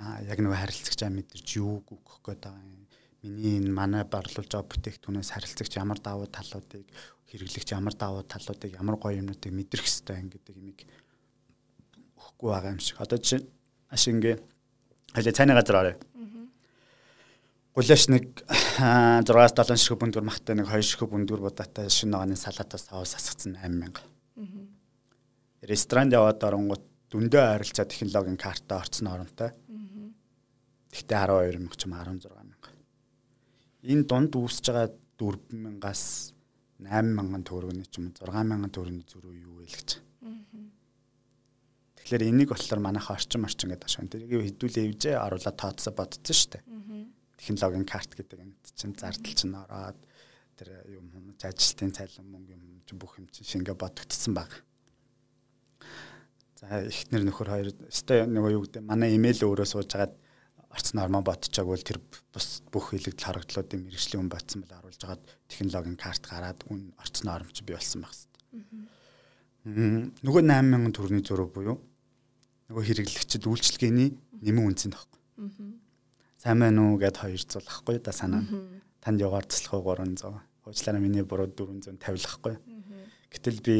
[0.00, 2.88] Аа яг нөгөө харилцагчаа мэдэрч юуг өгөх гээд байгаа юм.
[3.22, 6.90] Миний энэ манай борлуулж байгаа бүтээгдэхүүнээс харилцагч ямар давуу талуудыг
[7.30, 10.82] хэрэглэгч ямар давуу талуудыг ямар гоё юмнуудыг мэдрэх хэрэгтэй гэдэг юмыг
[12.18, 12.98] өгөхгүй байгаа юм шиг.
[12.98, 13.46] Одоо жишээ
[13.94, 14.34] ашингээ
[15.14, 15.94] хайлаа цайны газар орё.
[17.72, 18.42] Гулаш нэг
[18.76, 24.02] 6-7 ширхэг бүндгэр махтай нэг 2 ширхэг бүндгэр будаатай шинэ ногооны салаатаас аваас асгацсан 8000.
[25.62, 29.54] Ресторанд яваад оронгууд дүндээ ойролцоо технологийн карта орцсон оронтой.
[30.90, 32.41] Тэгтээ 12 мянга ч юм 16 мянга.
[33.82, 36.02] Энэ дунд үүсэж байгаа 4000-аас
[36.82, 39.90] 8000 төгрөгийн ч юм 6000 төгрөгийн зүрх юу вэ л гэж.
[42.02, 44.10] Тэгэхээр энийг болохоор манайх орчин орчин гэдэг ашиг.
[44.10, 46.62] Тэрийг хэдүүлээ ивжээ оруулаад тооцоо бодсон шүү дээ.
[47.38, 49.98] Технологийн карт гэдэг юм чинь зардал чинь ороод
[50.58, 51.06] тэр юм
[51.38, 54.50] ажилтны цалин мөнгө юм чинь бүх юм чинь шингээ бодогдсон баг.
[56.58, 59.90] За ихнэр нөхөр хоёр өстой нөгөө юу гэдэг манай имэйл өөрөө сууж
[60.72, 62.00] хагаад орц нормоо бодчихаагүй тэр
[62.32, 67.24] бус бүх хэлэгдэл харагдлуудын мэрэгжлийн хүн батсан бол оруулж хагаад технологийн карт гараад үн орц
[67.28, 70.16] нормч бий болсон байх хэвээр.
[70.24, 71.76] Нөгөө 8000 төгрөгийн зураг буюу
[72.72, 74.08] нөгөө хэрэглэгчд үйлчлэгээний
[74.40, 75.20] нэмэн үнцэн тахгүй.
[76.40, 78.48] Сайн байна уу гэд хоёр зул ахгүй да санаа.
[79.04, 80.24] Танд яваар туслах уу 300.
[80.64, 82.56] Уучлаарай миний буруу 450 лахгүй.
[83.28, 83.76] Гэтэл би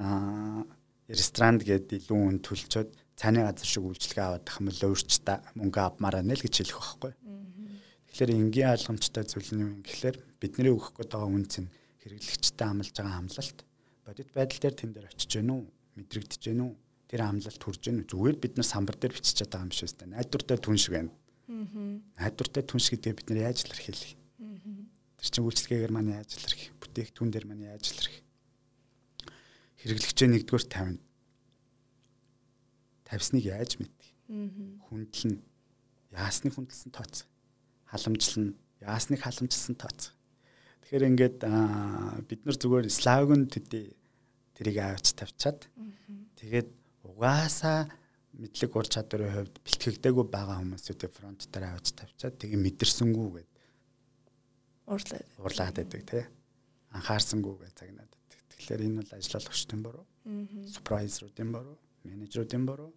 [0.00, 0.64] аа
[1.12, 5.42] ресторанд гээд илүү үн төлчөөд цааны газар шиг үйлчлэгээ аваад тах юм бол өөрч та
[5.56, 7.12] мөнгө авмаар байна л гэж хэлэх байхгүй.
[8.12, 11.66] Тэгэхээр энгийн ойлгомжтой зүйл нь юу гэхээр бидний өгөх гээд байгаа үн цэн
[12.04, 13.58] хэрэглэгчтэй амлаж байгаа амлалт
[14.04, 15.64] бодит байдал дээр тэн дээр очиж гэнэ үү
[15.96, 16.74] мэдрэгдэж гэнэ үү
[17.08, 20.16] тэр амлалт хүрж гэнэ зүгээр бид нар самбар дээр бичиж байгаа юм шиг байна.
[20.16, 21.12] Найдвартай түн шиг байна.
[22.16, 24.16] Найдвартай түн шиг гэдэг бид нар яаж л хэлэх
[25.22, 28.16] тэр чинь үйлчлэгээр маань яаж л ирэх бүтээгдэхүүн дээр маань яаж л ирэх
[29.86, 30.98] хэрэглэгчээ нэгдүгээр тавина.
[33.12, 34.08] Тавьсныг яаж мэдэх?
[34.88, 35.36] Хүндлэн
[36.16, 37.28] яасныг хүндэлсэн тооц.
[37.92, 40.16] Халамжлан яасныг халамжилсан тооц.
[40.80, 41.38] Тэгэхээр ингээд
[42.24, 43.92] бид нар зүгээр славгын төдий
[44.56, 45.68] тэрийг авч тавьчаад
[46.40, 46.72] тэгээд
[47.04, 47.92] угаасаа
[48.32, 53.50] мэдлэг ур чадварын хувьд бэлтгэгдээгүй байгаа хүмүүсүүдээ фронт дээр авч тавьчаад тэгээ мэдэрсэнгүү гэд.
[54.88, 56.24] Уурлаад уурлаад байдаг тий
[56.96, 58.12] анхаарсангүй гэж загнаад
[58.62, 60.06] Тэгэхээр энэ бол ажиллуулагчдын буруу.
[60.70, 62.94] Супервайзеруудын буруу, менежеруудын буруу,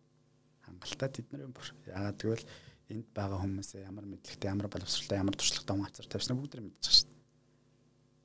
[0.66, 1.78] хангалттай тэдний буруу.
[1.88, 2.46] Яагаад гэвэл
[2.90, 7.14] энд байгаа хүмүүсээ ямар мэдлэгтэй, ямар боловсралтай, ямар туршлагатай хүн хацар тавьснаа бүгд мэдчихэж шээ.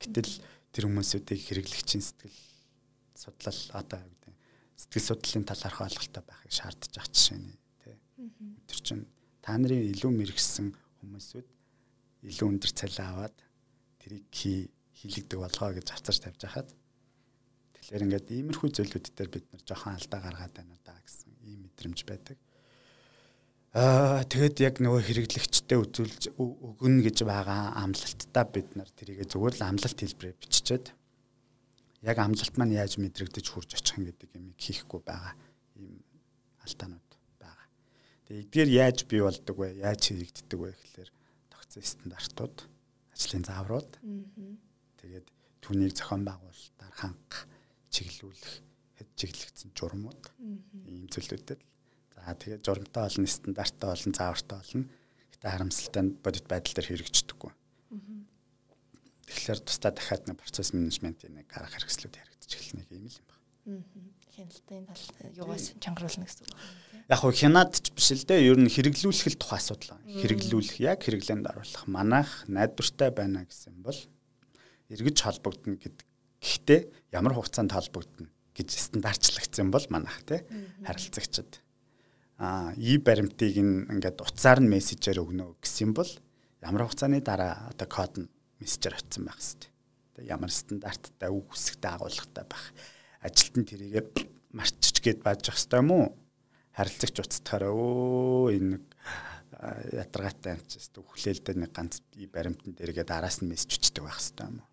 [0.01, 0.33] Гэтэл
[0.73, 2.39] тэр хүмүүсүүдийг хэрэглэгчийн сэтгэл
[3.17, 4.33] судлал одоо гэдэг
[4.77, 7.97] сэтгэл судлалын талаарх ойлголттой байхыг шаардж байгаа жишээ нэ тий.
[8.69, 9.03] Тэр чинь
[9.41, 10.67] та нарын илүү мэрэгсэн
[11.01, 11.47] хүмүүсүүд
[12.29, 13.37] илүү өндөр цалин аваад
[14.01, 16.69] тэрийг хийлэгдэг болгоо гэж хацарч тавьж хахад
[17.91, 21.99] Тэгэхээр ингээд иймэрхүү зүйлүүд дээр бид нар жоохон алдаа гаргаад байна удаа гэсэн ийм мэдрэмж
[22.07, 22.39] байдаг.
[23.75, 29.67] Аа тэгэд яг нөгөө хэрэглэгчтэй үзүүлж өгнө гэж байгаа амлалтаа бид нар тэрийг зүгээр л
[29.67, 30.87] амлалт хэлбэрээр биччихэд
[32.07, 35.35] яг амлалт маань яаж мэдрэгдэж хурж очих юм гэдэг юм хийхгүй байгаа
[35.75, 35.99] ийм
[36.63, 37.11] алдаанууд
[37.43, 37.67] байгаа.
[38.23, 39.83] Тэгээ эдгээр яаж бий болдог вэ?
[39.83, 41.09] Яаж хэрэгддэг вэ гэхэлэр
[41.51, 42.55] тогтсон стандартууд,
[43.11, 43.91] ажлын зааврууд.
[45.03, 45.27] Тэгээд
[45.59, 47.51] түүнийг зохион байгуулалтаар хангах
[47.91, 48.71] чиглүүлэх
[49.15, 51.61] чиглэгдсэн журмууд ийм зүйлүүдэд
[52.15, 54.83] за тэгээд журамтай олон стандарттай олон заавартай олон
[55.35, 57.51] гэтээ харамсалтай бодит байдал дээр хэрэгждэггүй.
[59.29, 63.85] Тэгэхээр тусдаа дахиад нэг процесс менежментийн нэг арга хэрэгслүүд хэрэгжиж эхэлнэ гэх юм байна.
[64.31, 65.05] Хяналтын тал
[65.37, 66.57] югаас чангаруулна гэсэн үг.
[67.09, 68.47] Яг хөө хянаад ч биш л дээ.
[68.51, 70.19] Ер нь хэрэглүүлэх тухай асуудал байна.
[70.19, 73.97] Хэрэглүүлэх яг хэрэглээнд оруулах манайх найдвартай байна гэсэн бол
[74.91, 76.07] эргэж холбогдно гэдэг
[76.41, 78.27] Гэхдээ ямар хугацаанд холбогдно
[78.57, 80.41] гэж стандартчлагдсан бол манайх тий
[80.83, 81.61] харилцагчид
[82.41, 86.09] а и баримтыг ингээд утсаар нь мессежээр өгнө гэсэн бол
[86.65, 89.69] ямар хугацааны дараа одоо код нь мессежээр очсон байх хэвээр.
[90.17, 92.65] Тэгээ ямар стандарттай үг үсгтэй агуулгатай байх.
[93.21, 94.01] Ажилтан тэрийгэ
[94.57, 96.05] марчч гээд бааж явах хэрэгтэй юм уу?
[96.73, 98.83] Харилцагч уцтахаар өө энэ нэг
[100.01, 102.01] ядаргаатай чи хүлээлдэ нэг ганц
[102.33, 104.69] баримтан дээргээ араас нь мессеж өчтдөг байх хэрэгтэй юм уу?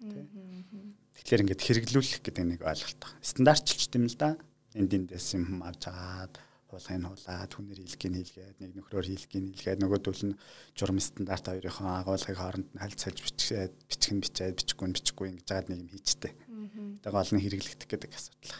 [1.24, 3.18] Тэгэхээр ингээд хэрэглүүлэх гэдэг нэг ойлголт байна.
[3.26, 4.38] Стандартчилж тийм л да.
[4.78, 6.34] Энд эндээс юм авч агаад
[6.68, 10.38] хуулгыг хуулаад хүнээр хийлгийг хийлгээд нэг нөхрөөр хийлгийг хийлгээд нөгөөдөл нь
[10.76, 15.46] журам стандарт хоёрынхон агуулгыг хооронд нь хальцалж бичгээд бичих нь бичээд бичихгүй нь бичихгүй ингэж
[15.48, 16.32] жаад нэг юм хийчтэй.
[17.00, 18.52] Тэгээ гол нь хэрэглэгдэх гэдэг асуудал.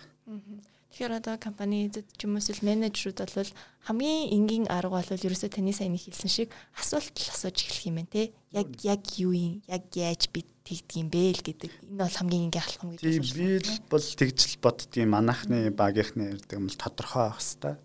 [0.99, 3.53] Тэгэхээр одоо компанид ч юм уу эсвэл менежерүүд бол
[3.87, 8.11] хамгийн энгийн арга бол ерөөсөө таны сайн хэлсэн шиг асуулт л асууж эхлэх юм байна
[8.11, 8.35] те.
[8.51, 9.63] Яг яг юу юм?
[9.71, 11.71] Яг яаж би тэгдэг юм бэ л гэдэг.
[11.87, 13.31] Энэ бол хамгийн энгийн алхам гэж байна.
[13.31, 17.79] Би л бол тэгжл боддгийн манахны багийнхны ярьдаг юм л тодорхой байх хэвээр.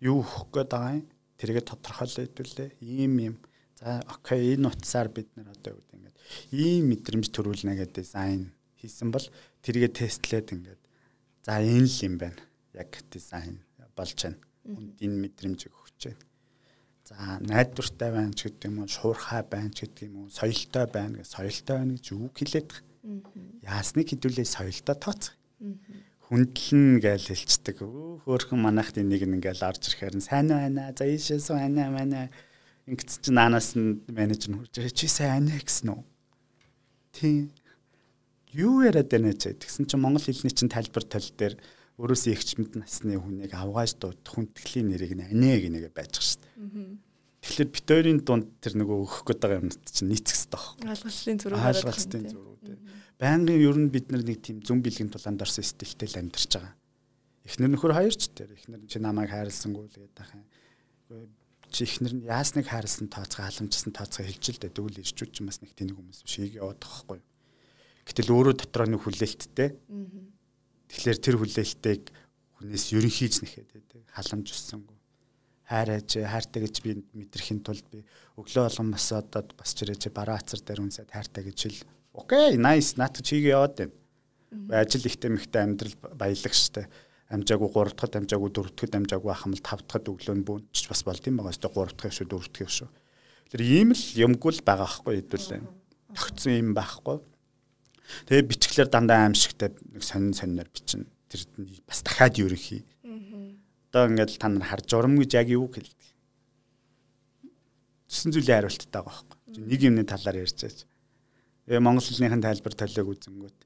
[0.00, 1.08] Юу өгөх гээд байгаа юм?
[1.36, 2.70] Тэргээ тодорхойлоо хэдүүлээ.
[2.80, 3.36] Ийм юм.
[3.76, 6.16] За окей энэ утсаар бид нар одоо юу гэдэг ингээд
[6.48, 9.26] ийм мэдрэмж төрүүлнэ гэдэг дизайн хийсэн бол
[9.60, 10.81] тэргээ тестлээд ингээд
[11.42, 12.40] За энэ л юм байна.
[12.72, 13.58] Яг дизайн
[13.96, 14.38] болж байна.
[14.62, 16.22] Хүнд энэ мэдрэмжийг өгч байна.
[17.02, 21.18] За найдвартай байна ч гэдэг юм уу, шуурхай байна ч гэдэг юм уу, соёлтой байна
[21.18, 22.70] гэж соёлтой байна гэж үг хэлээд.
[23.66, 25.34] Яасныг хэдүүлээ соёлтой тооцох.
[26.30, 27.76] Хүндлэн гэж хэлцдэг.
[28.22, 30.94] Хөөхөн манайхны нэг нь ингээл орж ирэхээр сайн байна.
[30.94, 32.30] За ийшээс байна манай
[32.86, 36.02] ингэц чи наанаас нь менежер нь хурж ирээ чи сайн байна гэсэн үү?
[37.12, 37.50] Тийм
[38.52, 41.56] юу яриад байна ч тэгсэн чинь монгол хэлний чинь тайлбар тал дээр
[42.00, 46.98] өөрөөсөө ихч мэд насны хүнийг авгааж дуудах хүндэтгэлийн нэрийг нэ гинэгэ байж дээ.
[47.42, 50.66] Тэгэхээр битэрийн дунд тэр нөгөө өгөх гээд байгаа юмнууд чинь нийцэх хэрэгтэй баг.
[50.94, 52.78] Алгалцлын зураг алгалцлын зураг.
[53.18, 56.74] Байнгын ер нь бид нар нэг тийм зүн бэлгийн тулаанд орсон стилтэй л амьдарч байгаа.
[57.42, 60.46] Эхнэр нөхөр хоёр ч тэр эхнэр чи намайг хайрласангүй л гэдэг ахын.
[61.74, 64.74] Чи эхнэр нь яасныг хайрлсан тооцоо халамжсан тооцоо хэлж л дээ.
[64.78, 67.31] Тэгвэл ирчүүд ч бас нэг тэнэг хүмүүс биш ийг яваад байгаа байхгүй юу?
[68.06, 69.68] Гэтэл өөрөө дотроо нэг хүлээлттэй.
[70.90, 72.02] Тэгэхээр тэр хүлээлтийг
[72.58, 74.02] хүнээс ерөнхийж нэхэд байдаг.
[74.12, 74.98] Халамж өссөнгүй.
[75.72, 78.02] Хайраач, хайртай гэж би мэдрэхин тулд би
[78.36, 81.86] өглөө болгон бас одоо бас чирээч бараа ацар дээр үнсэд хайртай гэж хэл.
[82.12, 82.98] Окей, nice.
[83.00, 84.84] Наад чигээ яваад байна.
[84.84, 86.90] Ажил ихтэй мэгтэй амьдрал баялаг штэ
[87.32, 91.24] амжаагүй 3 дахь амжаагүй 4 дахь амжаагүй ахмал 5 дахь өглөө нь бүүнч бас болд
[91.24, 91.56] юм байгаа.
[91.56, 92.88] Өстө 3 дахь шүү 4 дахь шүү.
[93.48, 95.62] Тэр ийм л юмгүй л байгаа байхгүй хэдүүлээ.
[96.12, 97.16] Тогтсон юм байхгүй.
[98.28, 101.06] Тэгээ бичглэр дандаа аимшигтай нэг сонин сониноор бичнэ.
[101.28, 101.40] Тэр
[101.86, 102.84] бас дахиад ерөнхий.
[103.92, 106.00] Одоо ингээд та нар харж урам гэж яг юу хэлдэг.
[108.08, 109.64] Тэсэн зүйлийн хариулттай байгаа байхгүй.
[109.68, 110.84] Нэг юмны талаар ярьж байж.
[111.68, 113.58] Тэгээ монгол хэлнийхэн тайлбар толиог үзэнгүүт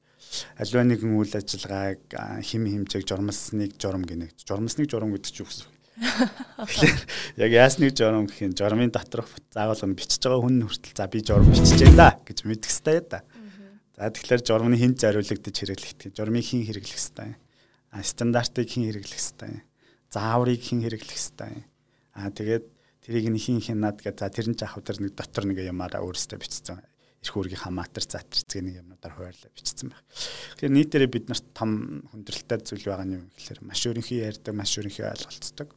[0.59, 2.01] аливаа нэгэн үйл ажиллагааг
[2.43, 4.31] хим химжээг журмасныг журам гинэ.
[4.43, 5.77] Журмасныг журам гэдэг чинь юу гэсэн үг?
[5.97, 7.01] Тэгэхээр
[7.41, 11.19] яг яасныг журам гэх юм журмын доторх заавал нь бичиж байгаа хүн хүртэл за би
[11.25, 13.25] журам биччихэ да гэж мэдэх хэрэгтэй да.
[13.97, 16.13] За тэгэхээр журмны хинт зориулагдаж хэрэглэх.
[16.13, 17.33] Журмыг хэн хэрэглэх хэвтэй.
[17.97, 19.65] А стандартыг хэн хэрэглэх хэвтэй.
[20.13, 21.65] Зааврыг хэн хэрэглэх хэвтэй.
[22.13, 22.65] А тэгээд
[23.01, 24.21] тэрийг нь хин хинаад гэдэг.
[24.21, 26.85] За тэр нь жаах өдөр нэг дотор нэг ямаараа өөрөөсөө бичсэн.
[27.25, 30.05] Ирэх үүргийн хамаатар заатар эцэг нэг юмнуудаар хуваарлаа бичсэн байх.
[30.61, 34.77] Тэгэхээр нийтээрээ бид нарт том хүндрэлтэй зүйл байгаа нь юу гэхээр маш өрөнхий ярьдаг, маш
[34.77, 35.73] өрөнхий ойлголцдог.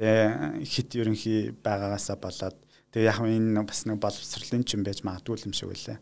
[0.00, 2.56] Тэгээ хит ерөнхий байгаагаасаа болоод
[2.88, 6.00] тэгээ яг энэ бас нэг боловсролын ч юм байж магадгүй юм шиг үлээ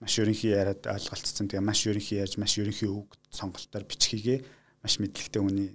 [0.00, 1.46] маш ерөнхий яриад ойлголцсон.
[1.46, 4.38] Тэгээ маш ерөнхий ярьж маш ерөнхий үг сонголтоор бичхийгээ
[4.80, 5.70] маш мэдлэгтэй хүний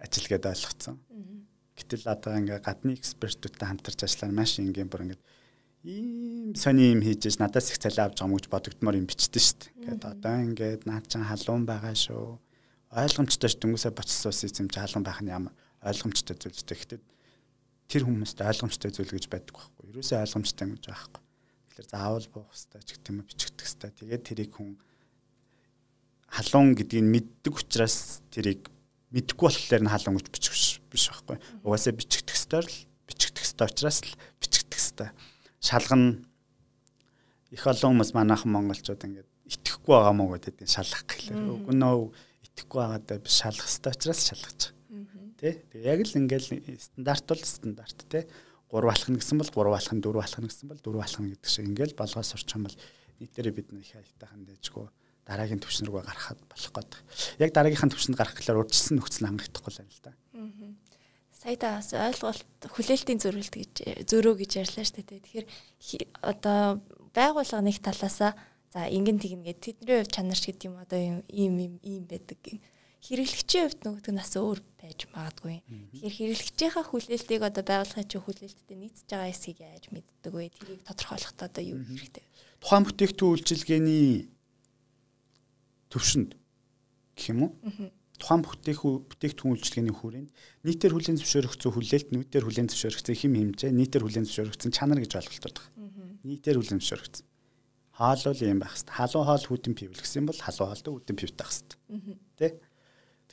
[0.00, 0.96] ажил гэдээ ойлгоцсон.
[1.76, 5.20] Гэтэл одоо ингээ гадны экспертүүдтэй хамтарч ажиллаа маш ингийн бүр ингээ
[5.84, 9.56] ийм сони юм хийж ш надаас их цалин авч байгаа гэж бодогдмоор юм бичдэн шүү
[9.60, 9.72] дээ.
[9.76, 12.40] Ингээд одоо ингээд наад чин халуун байгаа шүү.
[12.96, 15.52] Ойлгомжтой ш дөнгөсөө боцсон ус юм чи халуун байх нь ямар
[15.84, 16.80] ойлгомжтой зүйл шүү дээ.
[16.80, 17.00] Гэхдээ
[17.92, 19.84] тэр хүмүүст ойлгомжтой зүйл гэж байдаг байхгүй.
[19.92, 21.25] Ерөөсөө ойлгомжтой гэж байхгүй.
[21.76, 23.90] Тэгэхээр заавал буух хэрэгтэй ч гэх юм бичигдэх хэрэгтэй.
[24.00, 24.80] Тэгээд тэрийг хүн
[26.24, 28.72] халуун гэдгийг мэддэг учраас тэрийг
[29.12, 31.36] мэдхгүй болохоор нь халуун гэж бичих биш байхгүй.
[31.68, 32.72] Угаасаа бичигдэх ёстой л
[33.04, 35.08] бичигдэх ёстой учраас л бичигдэх ёстой.
[35.60, 36.24] Шалгана
[37.52, 42.08] их олон хүмүүс манайхан монголчууд ингээд итгэхгүй байгаа мó гэдэг шалгах гэхлээр үгүй нөө
[42.56, 45.36] итгэхгүй байгаадаа би шалгах ёстой учраас шалгаж байгаа.
[45.36, 45.60] Тэ?
[45.76, 48.24] Яг л ингээд стандарт бол стандарт тэ
[48.72, 51.98] 3 алхна гэсэн бол 3 алхна 4 алхна гэсэн бол 4 алхна гэдэг шиг ингээл
[51.98, 52.76] болгоос сурчих юм бол
[53.20, 54.86] нийтээрээ бид нэг хайтайхан дэжгүй
[55.26, 56.92] дараагийн төвшин рүү гарахад болох гээд.
[57.42, 60.12] Яг дараагийнхаа төвшөнд гарах гэхээр урдчилсан нөхцөл хангагдахгүй л байна л да.
[61.34, 63.72] Сая таас ойлголт хүлээлтийн зөрүүлт гэж
[64.06, 65.20] зөрөө гэж ярьлаа шүү дээ.
[65.26, 65.46] Тэгэхээр
[66.22, 66.78] одоо
[67.10, 68.38] байгууллага нэг талаасаа
[68.70, 71.22] за ингэн тэгнэ гэдэг тэдний хувь чанар ч гэдэг юм одоо ийм
[71.58, 72.62] ийм ийм байдаг гин
[73.06, 75.62] хэрэглэгчийн хувьд нөгөөд нь бас өөр байж магадгүй.
[75.62, 80.50] Тэгэхээр хэрэглэгчийнхаа хүлээлтийг одоо байгууллагын чинь хүлээлттэй нийцж байгаа эсгийг яаж мэддэг вэ?
[80.50, 82.30] Тэрийг тодорхойлоход одоо юу хэрэгтэй вэ?
[82.58, 84.06] Тухайн бүтээгдэхүүн үйлчилгээний
[85.94, 86.30] төвшөнд
[87.14, 87.52] гэх юм уу?
[88.18, 90.30] Тухайн бүтээгдэхүүн бүтээгдэхүүн үйлчилгээний хүрээнд
[90.66, 95.56] нийтээр хүлээн зөвшөөрөгдсөн хүлээлт, нийтээр хүлээн зөвшөөрөгдсөн хэм хэмжээ, нийтээр хүлээн зөвшөөрөгдсөн чанар гэж ойлголтод
[95.62, 96.18] байна.
[96.26, 97.26] Нийтээр хүлээн зөвшөөрөгдсөн.
[97.96, 98.92] Хаал бол юм байх хэвээр.
[98.92, 102.20] Халуун хоол хүйтэн пив гэсэн бол халуун хоолтой хүйтэн пив байх хэвээр.
[102.36, 102.48] Тэ?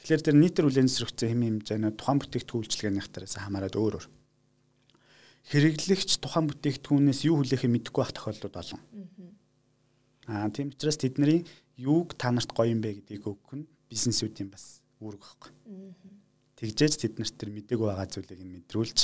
[0.03, 4.05] Тэгэхээр тэр нийтэр хүлээн зөвшөөрөгдсөн хэм хэмжээний тухайн бүтээгдэхүүн үйлчилгээний хатараас хамаарат өөр өөр.
[5.47, 8.81] Хэрэглэгч тухайн бүтээгдэхүүнээс юу хүлээхээ мэдэхгүй байх тохиолдлууд олон.
[10.27, 11.47] Аа тийм учраас тэдний
[11.79, 15.51] юуг та нарт гоё юм бэ гэдгийг өгөх нь бизнесүүдийн бас үүрэг байхгүй.
[16.59, 18.99] Тэгжээж тэд нарт тэр мдэггүй байгаа зүйлийг нь мэдрүүлж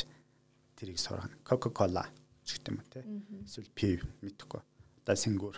[0.75, 1.35] тэрийг сургана.
[1.47, 2.11] Coca-Cola
[2.43, 3.07] ч гэдэг юм те.
[3.47, 4.59] Эсвэл пив мэдхгүй.
[5.03, 5.55] Одоо сингүр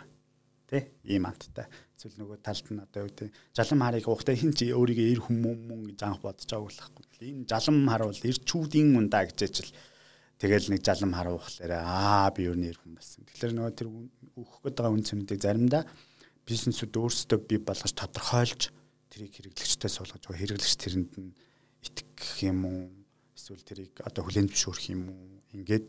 [0.72, 1.68] те ийм амттай.
[2.00, 5.60] Эсвэл нөгөө талд нь одоо юу гэдэг жалам харыг уухтай хин чи өөрийгөө эр хүмүүн
[5.68, 7.28] мөн гэж анх бодож байгаа байхгүй.
[7.28, 9.72] Энэ жалам хар бол эрчүүдийн ундаа гэж ижил
[10.40, 13.28] тэгэл нэг жалам хар уухлаарэ аа би юу нэр хүн болсон.
[13.28, 15.84] Тэгэхээр нөгөө тэр өөхөх гээд байгаа үн цэнүүдийг заримдаа
[16.48, 18.72] бизнесүүд өөрсдөө бий болгож тодорхойлж
[19.12, 21.36] тэрийг хэрэглэгчтэй суулгаж байгаа хэрэглэгч тэрэнд нь
[21.86, 22.82] итгэх юм уу
[23.36, 25.86] эсвэл тэрийг одоо хүлээн зөвшөөрөх юм уу ингээд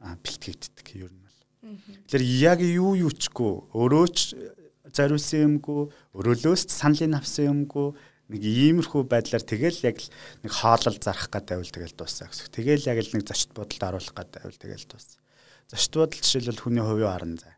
[0.00, 1.21] бэлтгэгддэг ер нь
[1.62, 4.34] Тэгэхээр яг юу юу чгүй өөрөө ч
[4.90, 7.94] зариулсан юмгүй өрөөлөөс саналын авсан юмгүй
[8.34, 10.02] нэг иймэрхүү байдлаар тэгэл яг
[10.42, 12.50] нэг хаалал зарах гад байвал тэгэл дуусаа гэсэн.
[12.50, 15.22] Тэгэл яг л нэг зочд бодолд оруулах гад байвал тэгэл дуусаа.
[15.70, 17.54] Зочд бодол жишээлбэл хүний хувийн харан зай.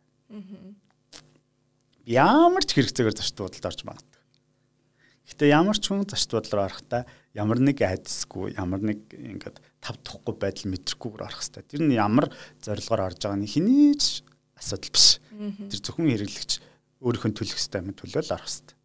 [2.04, 4.20] Ямар ч хэрэгцээгээр зочд бодолд орж магадгүй.
[5.32, 10.72] Гэтэ ямар ч хүн зочд бодлоор орохдоо ямар нэг айдсгүй, ямар нэг ингээд тавдахгүй байдал
[10.72, 11.62] мэдрэхгүйгээр орох хэрэгтэй.
[11.68, 12.32] Тэр нь ямар
[12.64, 14.24] зорилгоор орж байгаа нь хинээч
[14.56, 15.20] асуудал биш.
[15.68, 16.52] Тэр зөвхөн хэрэглэгч
[17.04, 18.76] өөрийнхөө төлөх хэрэгтэй юм төлөөл орох хэрэгтэй.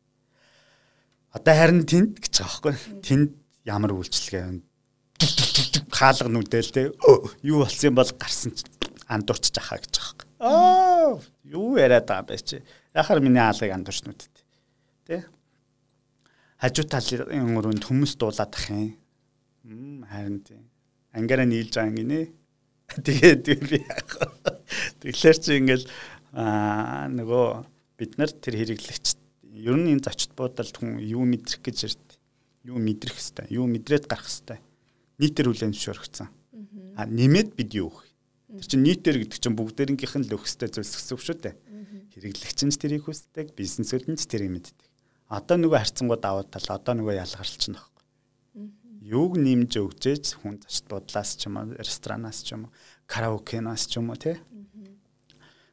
[1.40, 2.76] Одоо харин тэнд гэж байгаа байхгүй.
[3.00, 3.32] Тэнд
[3.64, 4.44] ямар үйлчлэгээ
[5.94, 6.92] хаалга нүдэл те
[7.44, 8.64] юу болсон бол гарсан ч
[9.08, 10.28] андуурч жахаа гэж байгаа байхгүй.
[10.40, 12.64] Аа юу яриад байгаа бэ чи.
[12.96, 14.44] Яхаар миний хаалгыг андуурч нүдтэй.
[15.06, 15.28] Тэ
[16.62, 20.06] хажуу талын өрөөнд хүмүүс дуулаад ах юм.
[20.08, 20.69] Харин тийм.
[21.14, 22.20] Ангаараа нийлж байгаа гинэ.
[23.06, 24.54] Тэгээд би яах вэ?
[25.02, 25.86] Тэгэхээр чи ингээл
[26.34, 27.48] аа нөгөө
[27.98, 29.18] бид нар тэр хэрэглэгч
[29.54, 32.08] ер нь энэ зочд буудалд хүн юу мэдрэх гэж ирд.
[32.66, 34.62] Юу мэдрэх хэвээр, юу мэдрээд гарах хэвээр.
[35.22, 36.30] Нийтээр хүлээн зөвшөөрөгцөн.
[36.98, 38.06] А нэмээд бид юу өгөх.
[38.60, 41.56] Тэр чинь нийтээр гэдэг чинь бүгдээрнгийнх нь л хэвээр зүйлс гэсэн үг шүү дээ.
[42.14, 44.90] Хэрэглэгч нь тэрийг хүсдэг, бизнесүүд нь тэрийг мэддэг
[45.30, 47.89] одоо нөгөө харьцангуй давуу тал одоо нөгөө ялгарч байна байхгүй.
[49.10, 52.74] Юуг нэмж өгчээж хүн зочд бодлаас ч юм уу ресторанаас ч юм уу
[53.10, 54.38] караокенаас ч юм уу тий.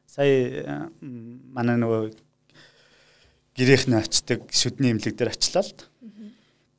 [0.09, 0.89] Сая
[1.53, 2.17] манай нөгөө
[3.53, 5.77] гэрээхний очдаг шүдний имлэг дээр очлаа л.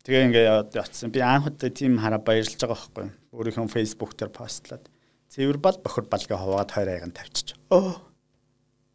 [0.03, 0.47] Тэгээ ингээ
[0.83, 1.15] очсон.
[1.15, 3.07] Би анх удаа тийм хараа баярлж байгаа байхгүй.
[3.31, 4.91] Өөрийнхөө фейсбુક дээр постлаад
[5.31, 7.55] цэвэр бал бохор балгаа хуваад хоёр айган тавьчих.
[7.71, 8.09] Оо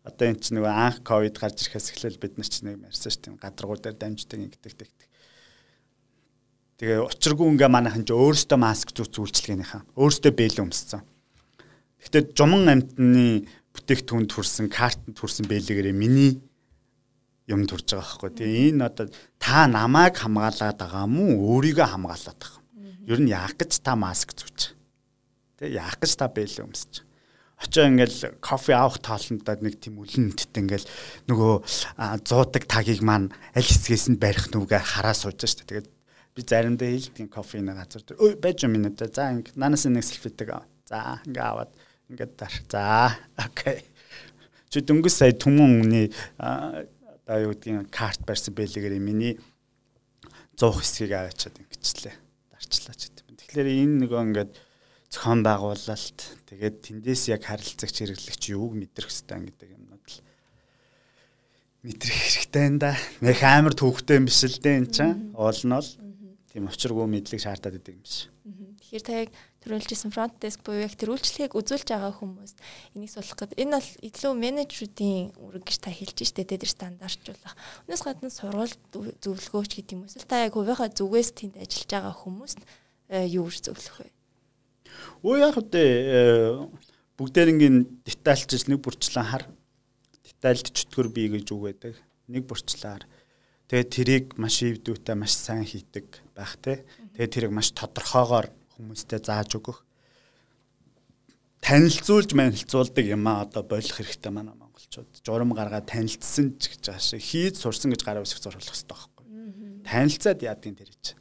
[0.04, 3.24] одоо эн чинь нөгөө анх ковид гарч ирэхээс эхлээл бид нар чинь нэг ярьсан шүү
[3.24, 5.08] дээ гадаргуу дээр дамждаг ингэдэг тэгдэг.
[6.82, 11.02] Тэгээ учиргүй ингээ манайхан ч өөрөөсөө маск зүүц үйлчлэгээнийхаа өөрөөсөө бэлэн өмссөн.
[12.02, 13.46] Гэхдээ жуман амтны
[13.78, 16.42] бүтээгдэхүүнд хүрсэн картанд хүрсэн бэлэгээрээ миний
[17.46, 18.32] юм турж байгаа байхгүй.
[18.42, 19.06] Тэгээ энэ одоо
[19.38, 23.06] та намайг хамгаалаад байгаа мó өөрийгөө хамгаалаад байгаа юм.
[23.06, 24.74] Ер нь яах гэж та маск зүүж.
[25.62, 27.06] Тэ яах гэж та бэлэн өмсөж
[27.64, 30.88] очоо ингээл кофе авах тоолондоо нэг тийм үлэнттэй ингээл
[31.32, 31.54] нөгөө
[32.28, 35.88] зуудаг тагийг маань аль хэсгээс нь барих нүгэ хараа сууж штэ тэгээд
[36.34, 38.22] би заримдаа хэлдэг кофений газар дээр.
[38.22, 40.50] Ой байж юм энэ за ингээл нанаас нэг селфитэг
[40.90, 41.72] за ингээ аваад
[42.10, 43.86] ингээд тар за окей.
[44.74, 46.08] Чи дөнгөс сая түмэн үний
[46.42, 49.38] одоо юу гэдгийг карт барьсан бэлэгээр миний
[50.58, 52.16] 100 хэсгийг аваачаад ингэчлээ.
[52.50, 53.26] Дарчлаа ч гэдэг.
[53.38, 54.52] Тэгэхээр энэ нөгөө ингээд
[55.14, 56.20] зохион байгуулалт
[56.50, 60.18] тэгээд тэндээс яг харилцагч хэрэглэгч юуг мэдрэх хэвээр гэдэг юмнууд л
[61.86, 62.92] мэдрэх хэрэгтэй энэ да.
[63.22, 65.34] Нэх амар төвхтэй юм биш л дээ энэ чинь.
[65.38, 65.90] Уул нь бол
[66.54, 68.30] тийм учиргүй мэдлэг шаардаад идэг юм биш.
[68.46, 69.32] Тэгэхээр та яг
[69.66, 72.54] төрүүлжсэн front desk буюу яг тэр үйлчлэгийг үзүүлж байгаа хүмүүс
[72.94, 73.58] энийг суулгах гэдэг.
[73.58, 77.58] Энэ бол илүү менежерүүдийн үүрэг гэж та хэлж штэ тэр стандартжуулах.
[77.90, 82.60] Өнөөс гадна сургууль зөвлөгөөч гэдэг юм эсвэл та яг хувийнхаа зүгээс тэнд ажиллаж байгаа хүмүүст
[83.10, 84.14] э, юу гэж зөвлөх вэ?
[85.26, 85.84] Өө яг үдэ
[87.18, 89.50] бүгдээрингийн детальчж нэг бүрчлэн хар.
[90.22, 91.96] Детальд чөтгөр бий гэж үг байдаг.
[92.30, 93.10] Нэг бүрчлээр.
[93.74, 96.06] Тэгээд тэрийг маш ивдүүтэй маш сайн хийдэг
[96.38, 96.86] байх те.
[97.18, 99.82] Тэгээд тэрийг маш тодорхойгоор хүмүүстэй зааж өгөх.
[101.58, 105.10] Танилцуулж манилцуулдаг юм а одоо болох хэрэгтэй манай монголчууд.
[105.26, 109.26] Журам гаргаад танилцсан ч гэж шиг хийж сурсан гэж гараа үсэх зурхлах хэрэгтэй байхгүй.
[109.90, 111.18] Танилцаад яадгийн тэр чинь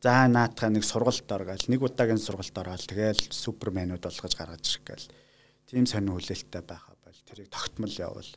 [0.00, 5.06] За наатахаа нэг сургалт оргоол нэг удаагийн сургалт ороод тэгэл суперменүүд болгож гаргаж ирэх гээл
[5.68, 8.32] тийм сонир хүлээлттэй байхаа бол тэрийг тогтмол явуул.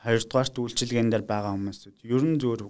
[0.00, 2.62] Хоёрдугаарт үйлчилгээнд дээр байгаа хүмүүсүүд ер нь зөвөр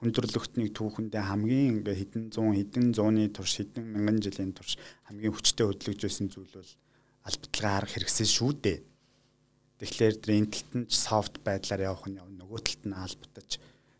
[0.00, 4.74] хүндрэлтнийг түүхэндээ хамгийн ингээ хэдэн 100 хэдэн зууны турш хэдэн мянган жилийн турш
[5.06, 6.72] хамгийн хүчтэй хөдөлгөж байсан зүйл бол
[7.28, 8.78] албатлагаа арга хэрэгсэл шүү дээ.
[9.78, 13.50] Тэгэхээр тэр энэ талд нь софт байдлаар явах нь нөгөө талд нь албатаж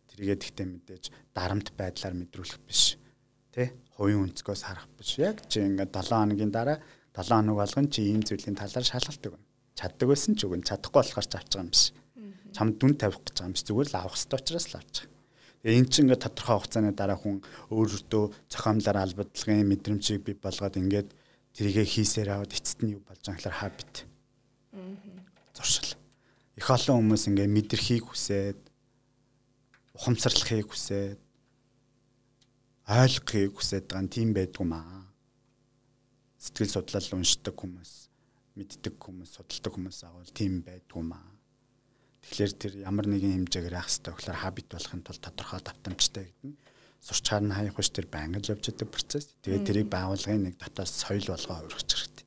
[0.08, 1.04] тэргээд ихтэй мэдээж
[1.36, 2.96] дарамт байдлаар мэдрүүлэх биш.
[3.52, 3.76] Тэ?
[3.94, 5.20] Хувийн өнцгөөс харах биш.
[5.20, 6.80] Яг чи ингээд 7 хоногийн дараа
[7.12, 9.48] 7 хоног болгон чи ийм зүйлийн талаар шалгалдаг байна.
[9.76, 11.84] Чаддаг байсан ч үгүй чадахгүй болохоор ч авч байгаа юм биш.
[12.54, 13.64] Чамд дүн тавих гэж байгаа юм биш.
[13.66, 15.18] Зүгээр л авах хэрэгтэй учраас л авч байгаа.
[15.60, 17.36] Тэгээ эн чинь ингээд тодорхой хугацааны дараа хүн
[17.68, 21.08] өөрөөдөө зохиомлоор албадлагын мэдрэмжийг бий болгоод ингээд
[21.52, 23.94] тэрийгэ хийсээр аваад эцэст нь юу болж байгаа гэхээр хабит.
[25.52, 26.00] Зуршил.
[26.56, 28.60] Их олон хүмүүс ингээд мэдрэхийг хүсээд
[30.00, 31.20] ухамсарлахыг хүсээд
[32.88, 35.04] ойлгохыг хүсээд байгаа нь тийм байдгүй маа.
[36.40, 37.92] Сэтгэл судлал уншдаг хүмүүс,
[38.56, 41.39] мэддэг хүмүүс, судалдаг хүмүүс агуул тийм байдгүй маа.
[42.30, 46.56] Тэгэхээр тэр ямар нэгэн хэмжээгээр яах хэрэгтэй гэхээр хабит болохын тулд тодорхой давтамжтай гэдэг нь
[47.02, 49.34] сурчаар нь хаяах биш тэр байнга л явж байгаа процесс.
[49.42, 52.26] Тэгээд тэрийг байгуулгын нэг дотоос соёл болгоо хувиргах хэрэгтэй.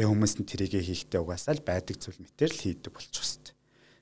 [0.00, 3.52] Тэгээ хүмүүс нь тэрийгэ хийхдээ угаасаа л байдаг зүйл мэтэр л хийдэг болчих хэвээр.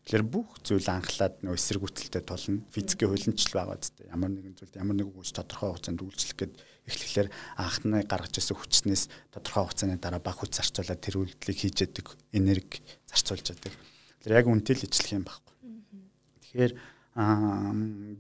[0.02, 2.66] Тэгэхээр бүх зүйл анхлаад нөө эсэргүүцэлтэй тулна.
[2.74, 4.10] Физикийн хөлөнчл байгаа зү.
[4.10, 6.54] Ямар нэгэн зүйлд ямар нэгэн хүч тодорхой хугацаанд үйлчлэх гээд
[6.90, 12.06] эхлэхээр анхны гаргаж ирсэн хүчнээс тодорхой хугацааны дараа баг хүч зарцуулаад тэр үйлдэлийг хийж яадаг
[12.34, 13.72] энерги зарцуулж яадаг.
[14.22, 15.56] Тэр яг үнэтэй л ижлэх юм байхгүй.
[16.46, 16.72] Тэгэхээр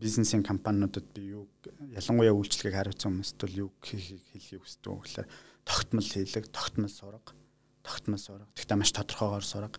[0.02, 1.48] бизнесийн компаниудад би юу
[1.94, 5.28] ялангуяа үйлчлэгийг хариуцсан хүмүүст бол юу хэлхийг хүсдэг вэ гэхээр
[5.64, 7.32] тогтмол хийлэг, тогтмол сурга,
[7.80, 8.50] тогтмол сурга.
[8.52, 9.78] Тэгтээ маш тодорхойгоор сурга.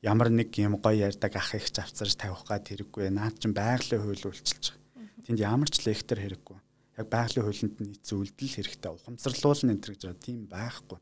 [0.00, 3.12] Ямар нэг юм гоё ярьдаг ах их завцарж тавих гад хэрэггүй.
[3.12, 5.26] Наад чинь байгалийн хууль үйлчилж байгаа.
[5.28, 6.58] Тэнд ямар ч лектор хэрэггүй.
[6.96, 8.90] Яг байгалийн хуулинд нийцсэн үйлдэл хэрэгтэй.
[8.96, 10.98] Ухамсарлуулна энэ гэж байгаа тийм байхгүй.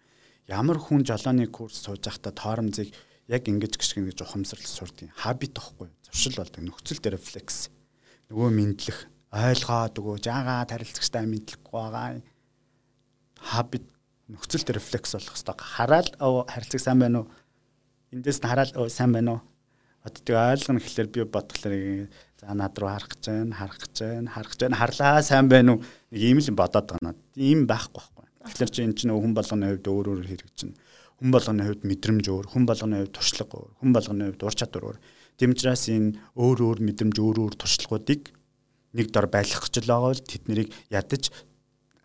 [0.51, 2.91] Ямар хүн жолооны курс сууж байхдаа тоормзыг
[3.29, 5.93] яг ингэж гიშгэн гэж ухамсарл сурдیں۔ Хабит тохгүй.
[6.09, 6.65] Зуршил болдог.
[6.65, 7.69] Нөхцөл дээр флекс.
[8.33, 8.99] Нөгөө мэдлэх,
[9.37, 12.25] ойлгоод өгөө, жаагаа тарилцагчтай мэдлэхгүй байгаа.
[13.37, 13.85] Хабит
[14.33, 15.61] нөхцөл дээр флекс болох хэвээр.
[15.61, 16.09] Хараал
[16.49, 17.29] харилцаг сайн байна уу?
[18.17, 19.41] Эндээс нь хараал сайн байна уу?
[20.09, 22.09] Одтыг ойлгоно гэхлээр би бодглоо.
[22.41, 24.81] За над руу харах гэж байна, харах гэж байна, харах гэж байна.
[24.81, 25.85] Харлаа сайн байна уу?
[26.09, 27.25] Нэг ийм л бодоод байгаа надад.
[27.37, 28.25] Ийм байхгүй байхгүй.
[28.49, 30.88] Тэгэхээр чи энэ чинь хүн болгоны хувьд өөр өөр хэрэгжинэ
[31.19, 34.85] хүн болгоны хувьд мэдрэмж өөр хүн болгоны хувьд туршлага өөр хүн болгоны хувьд ур чадвар
[34.87, 34.99] өөр.
[35.39, 38.23] Дэмжраас энэ өөр өөр мэдрэмж өөр өөр туршлагуудыг
[38.95, 41.31] нэг дор байлгах гэж байгаа бол тэд нэрийг ядаж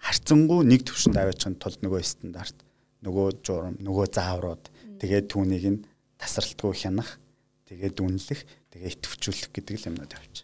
[0.01, 2.57] харцангуй нэг төвшөнд аваачихын тулд нөгөө стандарт
[3.05, 4.63] нөгөө журам нөгөө зааврууд.
[4.99, 5.83] Тэгээд түүнийг нь
[6.17, 7.19] тасралтгүй хянах
[7.69, 8.41] тэгээд үнэлэх
[8.73, 10.43] тэгээд итвчүүлэх гэдэг л юмнууд явж.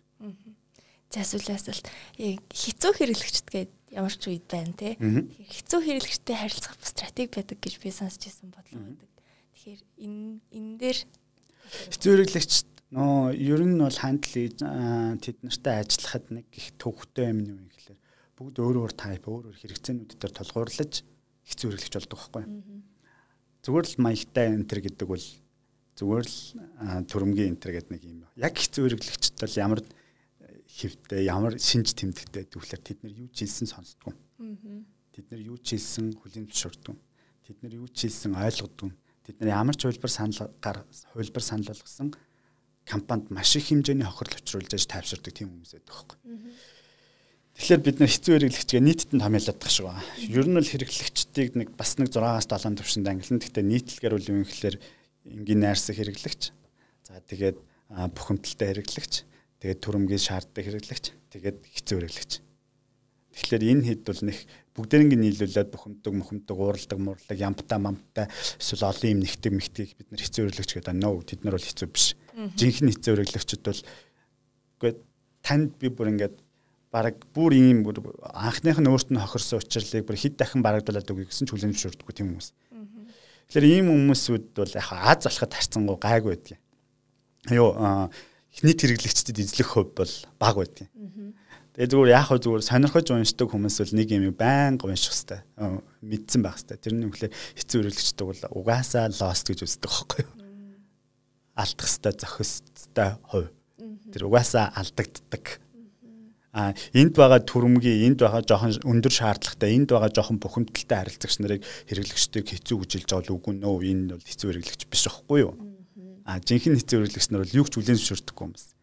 [1.09, 1.89] За эсвэл асуулт.
[2.19, 4.95] Хэцүү хэрэглэгчд гээд ямар ч үед байна те.
[4.97, 9.09] Хэцүү хэрэглэгчтэй харилцах стратеги байдаг гэж би сонсч байсан бодлого байдаг.
[9.53, 10.99] Тэгэхээр энэ энэ дээр
[11.93, 17.59] хэцүү хэрэглэгчд Нөө ер нь бол хандлыг тэд нартай ажиллахад нэг их төвхтэй юм юм
[17.69, 17.99] гэхэлэр
[18.33, 21.05] бүгд өөр өөр тайп өөр өөр хэрэгцээнүүд дээр тулгуурлаж
[21.45, 22.45] хэцүү хэрэглэж болдог байхгүй.
[23.61, 25.25] Зүгээр л маягтай энтер гэдэг бол
[26.01, 26.37] зүгээр л
[27.05, 28.25] төрөмгийн энтер гэдэг нэг юм.
[28.41, 29.79] Яг хэцүү хэрэглэгчд бол ямар
[30.79, 34.15] хэвтэй ямар шинж тэмдэгтэй төвлөр тэд нар юу ч хэлсэн сонсдгоо.
[35.11, 36.95] Тэд нар юу ч хэлсэн хүлийн зөвшөөрдөг.
[37.43, 38.91] Тэд нар юу ч хэлсэн ойлгодгүй.
[39.27, 40.49] Тэд нар ямар ч хөлбөр санал
[41.13, 42.15] хөлбөр санал болгосон
[42.89, 46.17] компанид маш их хэмжээний хохирол учруулж аж тайвширдаг тийм хүмүүс байдаг байхгүй.
[47.59, 50.01] Тэгэхээр бид нар хэцүү хэрэглэгчгээ нийтэд нь томьёолоод тах шиг байна.
[50.17, 53.37] Ер нь бол хэрэглэгчдийг нэг бас нэг 6-аас 7 төвшөнд ангилна.
[53.43, 54.75] Гэхдээ нийтлэгээр бол юм гэхэлэр
[55.27, 56.41] энгийн найрсаг хэрэглэгч.
[57.03, 57.57] За тэгээд
[58.15, 59.13] бухимдалтай хэрэглэгч.
[59.59, 61.05] Тэгээд төрөмгийн шаарддаг хэрэглэгч.
[61.35, 62.31] Тэгээд хэцүү хэрэглэгч.
[63.39, 64.37] Тэгэхээр энэ хэд бол нэг
[64.73, 70.23] бүгдэрийг нийлүүлээд бухимдаг, мухимдаг, ууралдаг, мууралдаг, ямтаа, мамтаа эсвэл олон юм нэгтгэг мэгтгийг бид нар
[70.23, 70.95] хэцүү хэрэглэгч гэдэг.
[70.95, 72.15] No, тэд нар бол хэцүү биш
[72.55, 73.81] жинхэнэ хэцүү хэрэглэгчд бол
[74.79, 74.91] үгүй
[75.43, 76.35] танд би бүр ингээд
[76.91, 77.99] бараг бүр ийм бүр
[78.31, 82.15] анхных нь өөрт нь хохирсон учрлыг бүр хэд дахин барагдуулаад үгүй гэсэн ч хүлэн зөвшөөрдөггүй
[82.15, 82.49] тийм хүмүүс.
[83.51, 86.61] Тэгэхээр ийм хүмүүсүүд бол яг Аз болоход харцсангу гайгүй байдгийг.
[87.51, 87.75] Юу
[88.63, 90.89] нийт хэрэглэгчдэд эзлэх хөв бол бага байдгийг.
[91.77, 96.41] Тэгээ зүгээр яг хөө зүгээр сонирхож уншдаг хүмүүс бол нэг юм байнга унших хэвээр мэдсэн
[96.43, 96.83] байх хэвээр.
[96.83, 100.39] Тэрний үгээр хэцүү хэрэглэгчдэг бол угаасаа lost гэж үздэг байхгүй юу?
[101.59, 103.51] алдах хэвээр зохистой хувь.
[104.11, 105.59] Тэр угаасаа алдагддаг.
[106.55, 111.61] А энд байгаа төрөмгийн энд байгаа жоохон өндөр шаардлагатай энд байгаа жоохон бухимдалтай харилцагч нарыг
[111.85, 115.53] хэрэглэгчдийг хэцүү гэж хэлж байгаа л үгүй нөө энэ бол хэцүү хэрэглэгч биш байхгүй юу?
[116.29, 118.77] А жинхэнэ хэцүү хэрэглэгч нар бол юу ч хүлээн зөвшөөрдөггүй юм байна.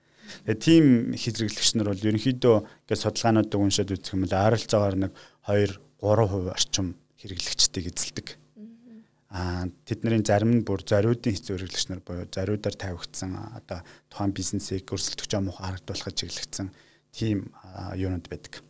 [0.51, 0.85] Тэгээ тийм
[1.15, 5.13] хэрэглэгч нар бол ерөнхийдөө ингээд судалгаануудыг уншаад үзэх юм бол ойролцоогоор нэг
[5.47, 6.87] 2 3% орчим
[7.23, 8.27] хэрэглэгчдийг эзэлдэг
[9.37, 14.89] а тэдний зарим нь бүр зориудын хэцүү хэрэглэгч нар буюу зориудаар тавигдсан одоо тухайн бизнесийг
[14.89, 16.73] өрсөлдөх жоо мох харагдуулахад чиглэгдсэн
[17.13, 17.53] тийм
[17.99, 18.65] юунууд байдаг.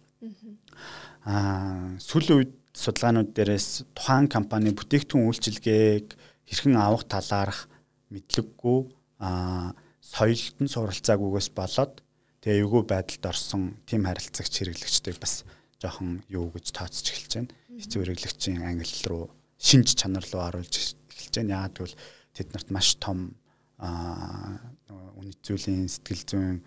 [1.22, 6.06] Аа сүүлийн үед судалгаанууд дээрээс тухайн компани бүтээгдэхүүн үйлчилгээг
[6.50, 7.70] хэрхэн авах талаарх
[8.12, 8.78] мэдлэггүй
[9.20, 11.94] аа соёлт нь суралцаагүйгээс болоод
[12.42, 15.42] тэгээ эвгүй байдалд орсон тийм харилцагч хэрэглэгчдийг бас
[15.82, 17.52] жоохон юу гэж тооцож эхэлж байна.
[17.76, 19.24] Хэцүү хэрэглэгчийн англи руу
[19.58, 20.74] шинж чанар руу оруулж
[21.10, 21.54] эхэлж байна.
[21.66, 21.96] Яагаад гэвэл
[22.32, 23.34] тэд нарт маш том
[23.78, 26.58] үнэт зүйлийн сэтгэл зүйн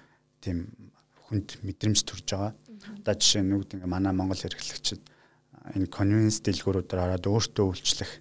[0.43, 0.67] тийм
[1.25, 2.53] хүнд мэдрэмж төрж байгаа.
[3.01, 5.01] Одоо жишээ нь нүгд ингээ манай Монгол хэрэглэгчид
[5.75, 8.11] энэ convenience дэлгүүрүүдээр ороод өөртөө үйлчлэх.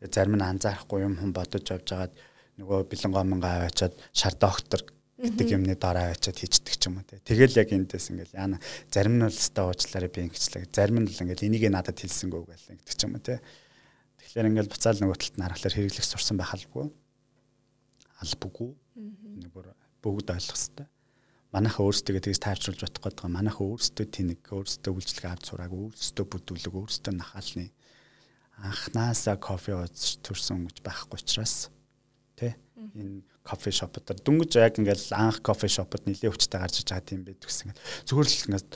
[0.00, 2.12] Тэгээ зарим нь анзаарахгүй юм хүн бодож авч жагаад
[2.60, 4.82] нөгөө бэлэн гомонгаа аваачаад шар доктор
[5.22, 7.22] гэдэг юмны дараа аваачаад хийждэг ч юм уу те.
[7.22, 8.58] Тэгэл яг эндээс ингээл яана
[8.90, 10.68] зарим нь л өстой уучлаарай би ингэчлээ.
[10.72, 13.38] Зарим нь л ингээл энийг надад хэлсэнгүү гэл ингэдэг ч юм уу те.
[14.18, 16.90] Тэгэхээр ингээл буцаал нөгөө талд нь харахаар хэрэглэх сурсан байх албагүй.
[18.20, 18.70] Албагүй.
[19.54, 19.66] Бүр
[20.02, 20.88] бүгд ойлгох хэрэгтэй
[21.52, 23.28] манайхаа өөрсдөө тэгж тайвшруулж бодох гэдэг.
[23.28, 27.68] Манайхаа өөрсдөө тэнэг, өөрсдөө үйлчлэг авч сураг, өөрсдөө бүдүүлэг, өөрсдөө нахаалны
[28.56, 31.68] анхнаасаа кофе ууж төрсөн гэж байхгүй учраас
[32.94, 37.22] энэ кофе шопод дүнгэж яг ингээл анх кофе шопод нилээ хүчтэй гарч иж байгаа тийм
[37.26, 37.74] байдаг гэсэн.
[38.06, 38.68] Зүгээр л ингээд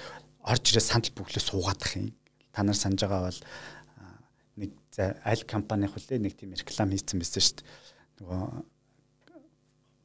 [0.47, 2.15] орж ирээ сандал бүглээ суугаадах юм.
[2.55, 3.41] Та нар санаж байгаа бол
[4.57, 4.71] нэг
[5.27, 7.67] аль компани хөлөө нэг тийм реклам хийсэн байсан шүү дээ.
[8.23, 8.43] Нөгөө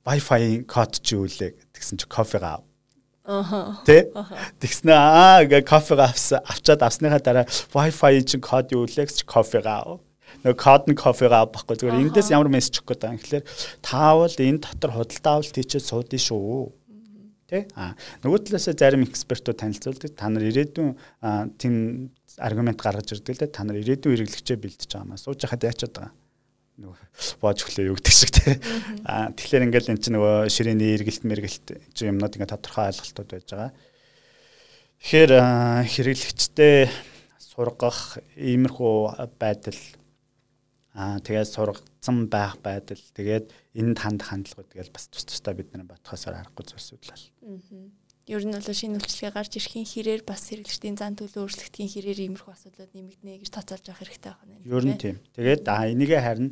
[0.01, 2.63] Wi-Fi код чи үлээ тэгсэн чи кофега ав.
[3.23, 3.85] Аха.
[3.85, 4.09] Тэ?
[4.57, 9.85] Тэгснэ аа гэ кофега авсан авчаад авсныхаа дараа Wi-Fi чин код юу үлээ гэж кофега
[9.85, 10.01] ав.
[10.43, 13.19] Нөгөө код нь кофега авахгүй зүгээр эндээс ямар мессеж өгөх гэдэг юм.
[13.19, 13.45] Тэгэхээр
[13.83, 16.71] таавал энэ дотор худалдаа авалт хийчихэд суудсан шүү.
[17.51, 17.67] Тэ?
[17.75, 20.11] Аа нөгөө талаас зарим экспертүүд танилцуулдаг.
[20.15, 20.89] Та нар ирээдүйн
[21.59, 21.75] тийм
[22.39, 23.51] аргумент гаргаж ирдэг л дээ.
[23.51, 25.19] Та нар ирээдүйн хэрэглэгчээ бэлдэж байгаа маа.
[25.19, 26.13] Сууж хахад яачаад байгаа
[26.81, 28.55] нөгөө боож өглөө юу гэдэг шиг тий.
[29.05, 33.47] Аа тэгэхээр ингээл эн чинь нөгөө ширээний эргэлт мэргэлт чи юмнууд ингээ тодорхой ойлголтууд байж
[33.51, 33.71] байгаа.
[35.01, 35.31] Тэгэхээр
[35.91, 36.89] хэрэглэгчтэй
[37.37, 38.95] сургах иймэрхүү
[39.37, 39.79] байдал
[40.91, 43.47] аа тэгээд сургацсан байх байдал тэгээд
[43.79, 47.25] энд ханд хандлагууд тэгэл бас тус тустай бид нар бодхосоор аргагүй зүйлсүүд л.
[47.47, 47.87] Аа.
[48.27, 52.53] Ер нь бол шинэ үйлчлэгээ гарч ирэхин хэрээр бас хэрэглэгчдийн зан төлөө өөрчлөгдөхийн хэрээр иймэрхүү
[52.53, 54.55] асуудлууд нэмэгдэнэ гэж тооцоолж авах хэрэгтэй байна.
[54.61, 55.17] Ер нь тийм.
[55.33, 56.49] Тэгээд а энийгээ харин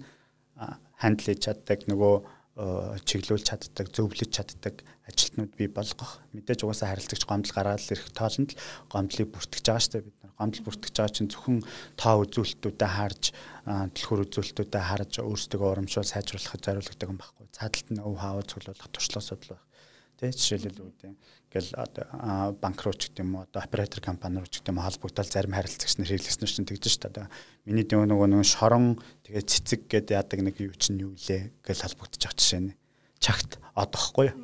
[0.98, 2.16] хандл хийж чаддаг нөгөө
[2.60, 6.20] чиглүүлж чаддаг, зөвлөж чаддаг ажилтнууд бий болгох.
[6.36, 8.60] Мэдээж угаасаа харилцагч гомдол гаргаад ирэх тоолонд
[8.92, 10.19] гомдлыг бүртгэж байгаа шүү дээ бид.
[10.40, 11.60] Гомдол бүртгэж байгаа чинь зөвхөн
[12.00, 13.24] тоо үзүүлэлтүүдэд харж,
[13.68, 17.46] дэлгүүр үзүүлэлтүүдэд харж өөрсдөө урамшуул сайжруулахад зориулдаг юм байхгүй.
[17.52, 19.68] Цаадалт нь өв хааваа цуглуулах туршлага судал байх.
[20.16, 21.12] Тэ жишээлбэл үүдээ
[21.50, 24.86] ингээл одоо банк руу ч гэдэг юм уу одоо оператор компани руу ч гэдэг юм
[24.86, 27.28] холбогдол зарим харилцагч нар хэрэглэснээр чинь тэгдэж шүү дээ.
[27.66, 32.22] Миний нөгөө нөгөө шорон тэгээ цэцэг гэдэг яадаг нэг юу чинь юу лээ гэж холбогдож
[32.22, 32.78] байгаа жишээ нь.
[33.18, 34.38] Чагт одохгүй юу?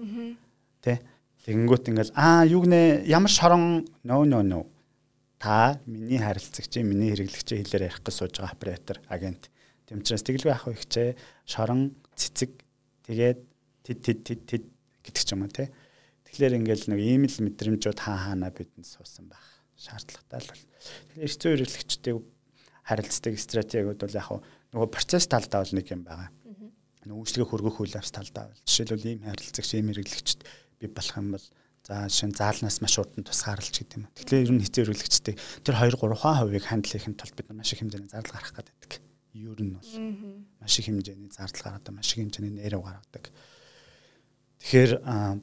[0.82, 1.06] Тэ
[1.46, 4.64] тэгэнгүүт ингээл аа юу гэнэ ямар шорон нөө нөө нөө
[5.46, 9.54] та миний харилцагчийн миний хэрэглэгчийн хэлээр ярих гэж сууж байгаа оператор агент.
[9.86, 11.14] Тэмчрээс тэгэлгүй ах ихчээ
[11.46, 12.50] шорон цэцэг
[13.06, 13.40] тэгээд
[13.86, 14.64] тэд тэд тэд тэд
[15.06, 15.70] гэдэг ч юм уу тий.
[16.26, 19.46] Тэгэхээр ингээл нэг ийм л мэдрэмжүүд хаа хаана бидэнд суусан байх
[19.78, 20.66] шаардлагатай л бол.
[21.14, 22.14] Тэгэхээр эрс зүй хэрэглэгчтэй
[22.90, 24.30] харилцдаг стратегиуд бол яг
[24.74, 26.34] нөгөө процесс талдаа бол нэг юм байгаа.
[27.06, 30.42] Нөгөө үйлчлэгээ хөргөх үйл явц талдаа бол жишээлбэл ийм харилцагч ийм хэрэглэгчд
[30.82, 31.46] би болох юм бол
[31.86, 34.10] за шин заалнаас маш урд нь тусгаарлаж гэдэг юм.
[34.18, 37.70] Тэгэхээр ер нь хэцүү хэрэглэгчтэй тэр 2 3 хувийг хандл хийхин тулд бид нар маш
[37.74, 38.92] их хэмжээний зардал гарах гэдэг.
[39.38, 39.92] Ер нь бол
[40.58, 43.30] маш их хэмжээний зардал гаргадаг, маш их хэмжээний нэрв гаргадаг.
[44.66, 44.92] Тэгэхээр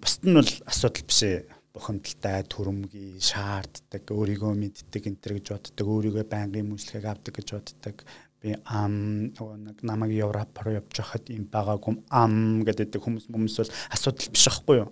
[0.02, 1.46] бусд нь бол асуудал биш ээ.
[1.72, 7.96] Бухимдалтай, төрөмгий, шаарддаг, өөрийгөө мэддэг энэ төр гэж боддог, өөрийгөө байнгын мөчлөгийг авдаг гэж боддог.
[8.44, 13.72] Би ам нэг намайг Европ руу явж хахад юм байгаагүй ам гэдэг хүмүүс хүмүүс бол
[13.88, 14.88] асуудал биш байхгүй юу?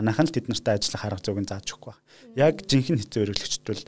[0.00, 2.40] Манайхан л тэд нартай ажиллах арга зүйг зааж өгөхгүй байна.
[2.40, 3.84] Яг жинхэнэ хэцүү хэрэглэгчд бол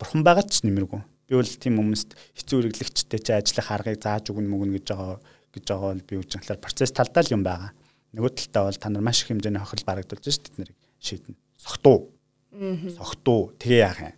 [0.00, 1.00] бурхан байгаа ч нэмэргүй.
[1.28, 5.20] Би бол тийм хүмүүст хэцүү хэрэглэгчтэй чи ажиллах аргыг зааж өгнө мөгнө гэж байгаа
[5.52, 7.76] гэж байгаа бол би болохоор процесс талдаа л юм байгаа
[8.14, 11.38] нөгөө талдаа бол та нар маш их хэмжээний хохирол барагдуулж ш тэд нарыг шийднэ.
[11.54, 12.10] Согтуу.
[12.98, 13.54] Согтуу.
[13.58, 14.14] Тэгээ яах юм?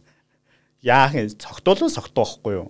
[0.80, 1.28] Яах юм?
[1.36, 2.68] Согтуулан согтуу байхгүй юу?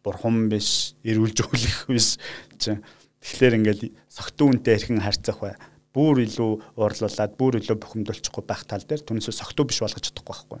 [0.00, 2.16] Бурхан биш, эрүүлж өглөх биш.
[2.56, 5.60] Тэгэхээр ингээл согтуу үнтэй хэрхэн харьцах вэ?
[5.96, 10.60] Бүр илүү уурлуулад, бүр илүү бухимдуулчихгүй байх тал дээр түнсээ согтуу биш болгож чадахгүй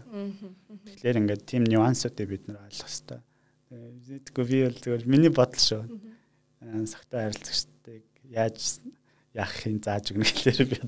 [0.96, 3.20] Тэгэхээр ингээд тийм нюансуудыг бид нар ойлгох хэрэгтэй.
[4.08, 5.84] Зэтгэв би бол зөвхөн миний бодол шүү.
[6.88, 8.80] Согтуу харилцагчдыг яаж
[9.36, 10.78] яахын зааж өгнө гэхлээр би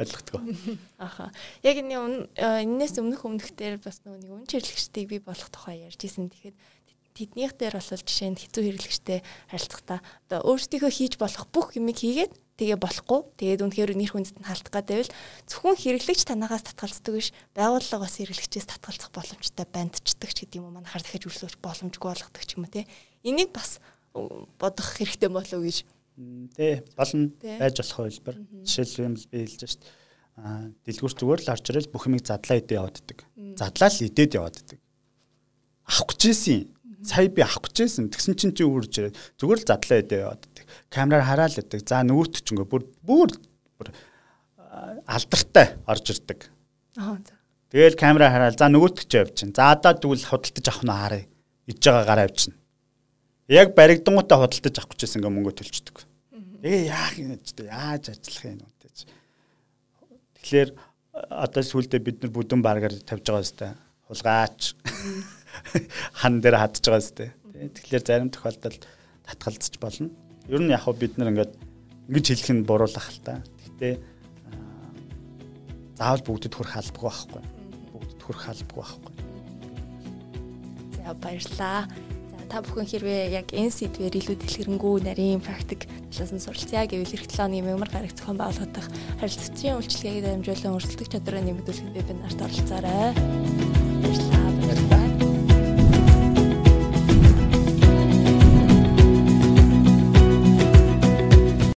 [0.00, 0.78] ойлгохгүй.
[0.96, 1.28] Аха.
[1.60, 2.32] Яг энэ
[2.64, 6.32] энэс өмнөх өмнөхдөр бас нөгөө нэг үн чирлэгчдийг би болох тухай ярьж исэн.
[6.32, 6.56] Тэгэхэд
[7.18, 9.18] тэднийх дээр бол жишээ нь хэцүү хэрэглэгчтэй
[9.50, 9.98] харилцахдаа
[10.30, 13.20] одоо өөрсдийнхөө хийж болох бүх юмыг хийгээд тэгээ болохгүй.
[13.38, 15.14] Тэгээд үнэхээр нэр хүндэд нь халтах гэдэг бол
[15.50, 20.76] зөвхөн хэрэглэгч танаагаас татгалздаг биш байгууллага бас хэрэглэгчээс татгалзах боломжтой бандчдаг ч гэдэг юм уу
[20.78, 22.86] манайхаар дахиж үйлчлүүлэх боломжгүй болгодог ч юм уу те.
[23.22, 23.78] Энийг бас
[24.14, 25.86] бодох хэрэгтэй болов уу гэж
[26.58, 28.36] Тэ болно байж болох хэлбэр.
[28.66, 29.82] Жишээлбэл би хэлж шít.
[30.34, 33.18] Аа дэлгүүр зүгээр л орж ирэл бүх юмыг задлаа идээ явааддаг.
[33.54, 34.78] Задлаа л идээд явааддаг.
[35.86, 36.74] Авах гэж ийсэн.
[37.04, 38.10] Сая би авах гэж ийсэн.
[38.10, 40.64] Тэгсэн чинь чи үрж ирээд зүгээр л задлаа идээ явааддаг.
[40.90, 41.82] Камераар хараал идэг.
[41.86, 43.30] За нөгөөт ч ингээ бүр бүр
[45.06, 46.50] алдартай орж ирдэг.
[46.98, 47.18] Аа.
[47.70, 49.54] Тэгэл камера хараад за нөгөөтг ч явж чинь.
[49.54, 51.24] За одоо тэгвэл худалдаж авах нь харъя.
[51.68, 52.56] Иж байгаа гараа явчихна.
[53.48, 55.96] Яг баригдангуудаа худалдаж авах гэжсэн ингээ мөнгө төлчдөг.
[56.64, 57.64] Тэгээ яах юм бэ?
[57.68, 58.88] Яаж ажиллах юм бэ?
[60.40, 60.70] Тэгэхээр
[61.28, 63.70] одоо сүүлдээ бид нар бүдүүн баргаар тавьж байгаа өстэй.
[64.08, 64.60] Хулгаач.
[66.20, 67.30] Хан дээр хадж байгаа өстэй.
[67.54, 68.82] Тэгэхээр зарим тохиолдолд
[69.26, 70.10] татгалзаж болно.
[70.48, 71.52] Ер нь яг хөө бид нар ингээд
[72.08, 73.42] ингэж хэлэх нь буруулах л та.
[73.60, 73.94] Гэхдээ
[75.98, 77.42] заавал бүгдэд хүрэх албагүй байхгүй.
[77.92, 79.12] Бүгдэд хүрэх албагүй байхгүй.
[80.96, 81.80] За баярлаа.
[82.32, 85.84] За та бүхэн хэрвээ яг энэ сэдвээр илүү дэлгэрэнгүй нарийн практик
[86.14, 88.88] талаас нь суралцъя гэвэл эх 7 оны мемор гараг зохион байгуулах
[89.20, 93.12] харилцагчийн үйлчлэгийг дамжуулан өрсөлдөх чадвараа нэмэгдүүлэхэд вебинарт оролцоорой.
[93.12, 93.87] Баярлалаа.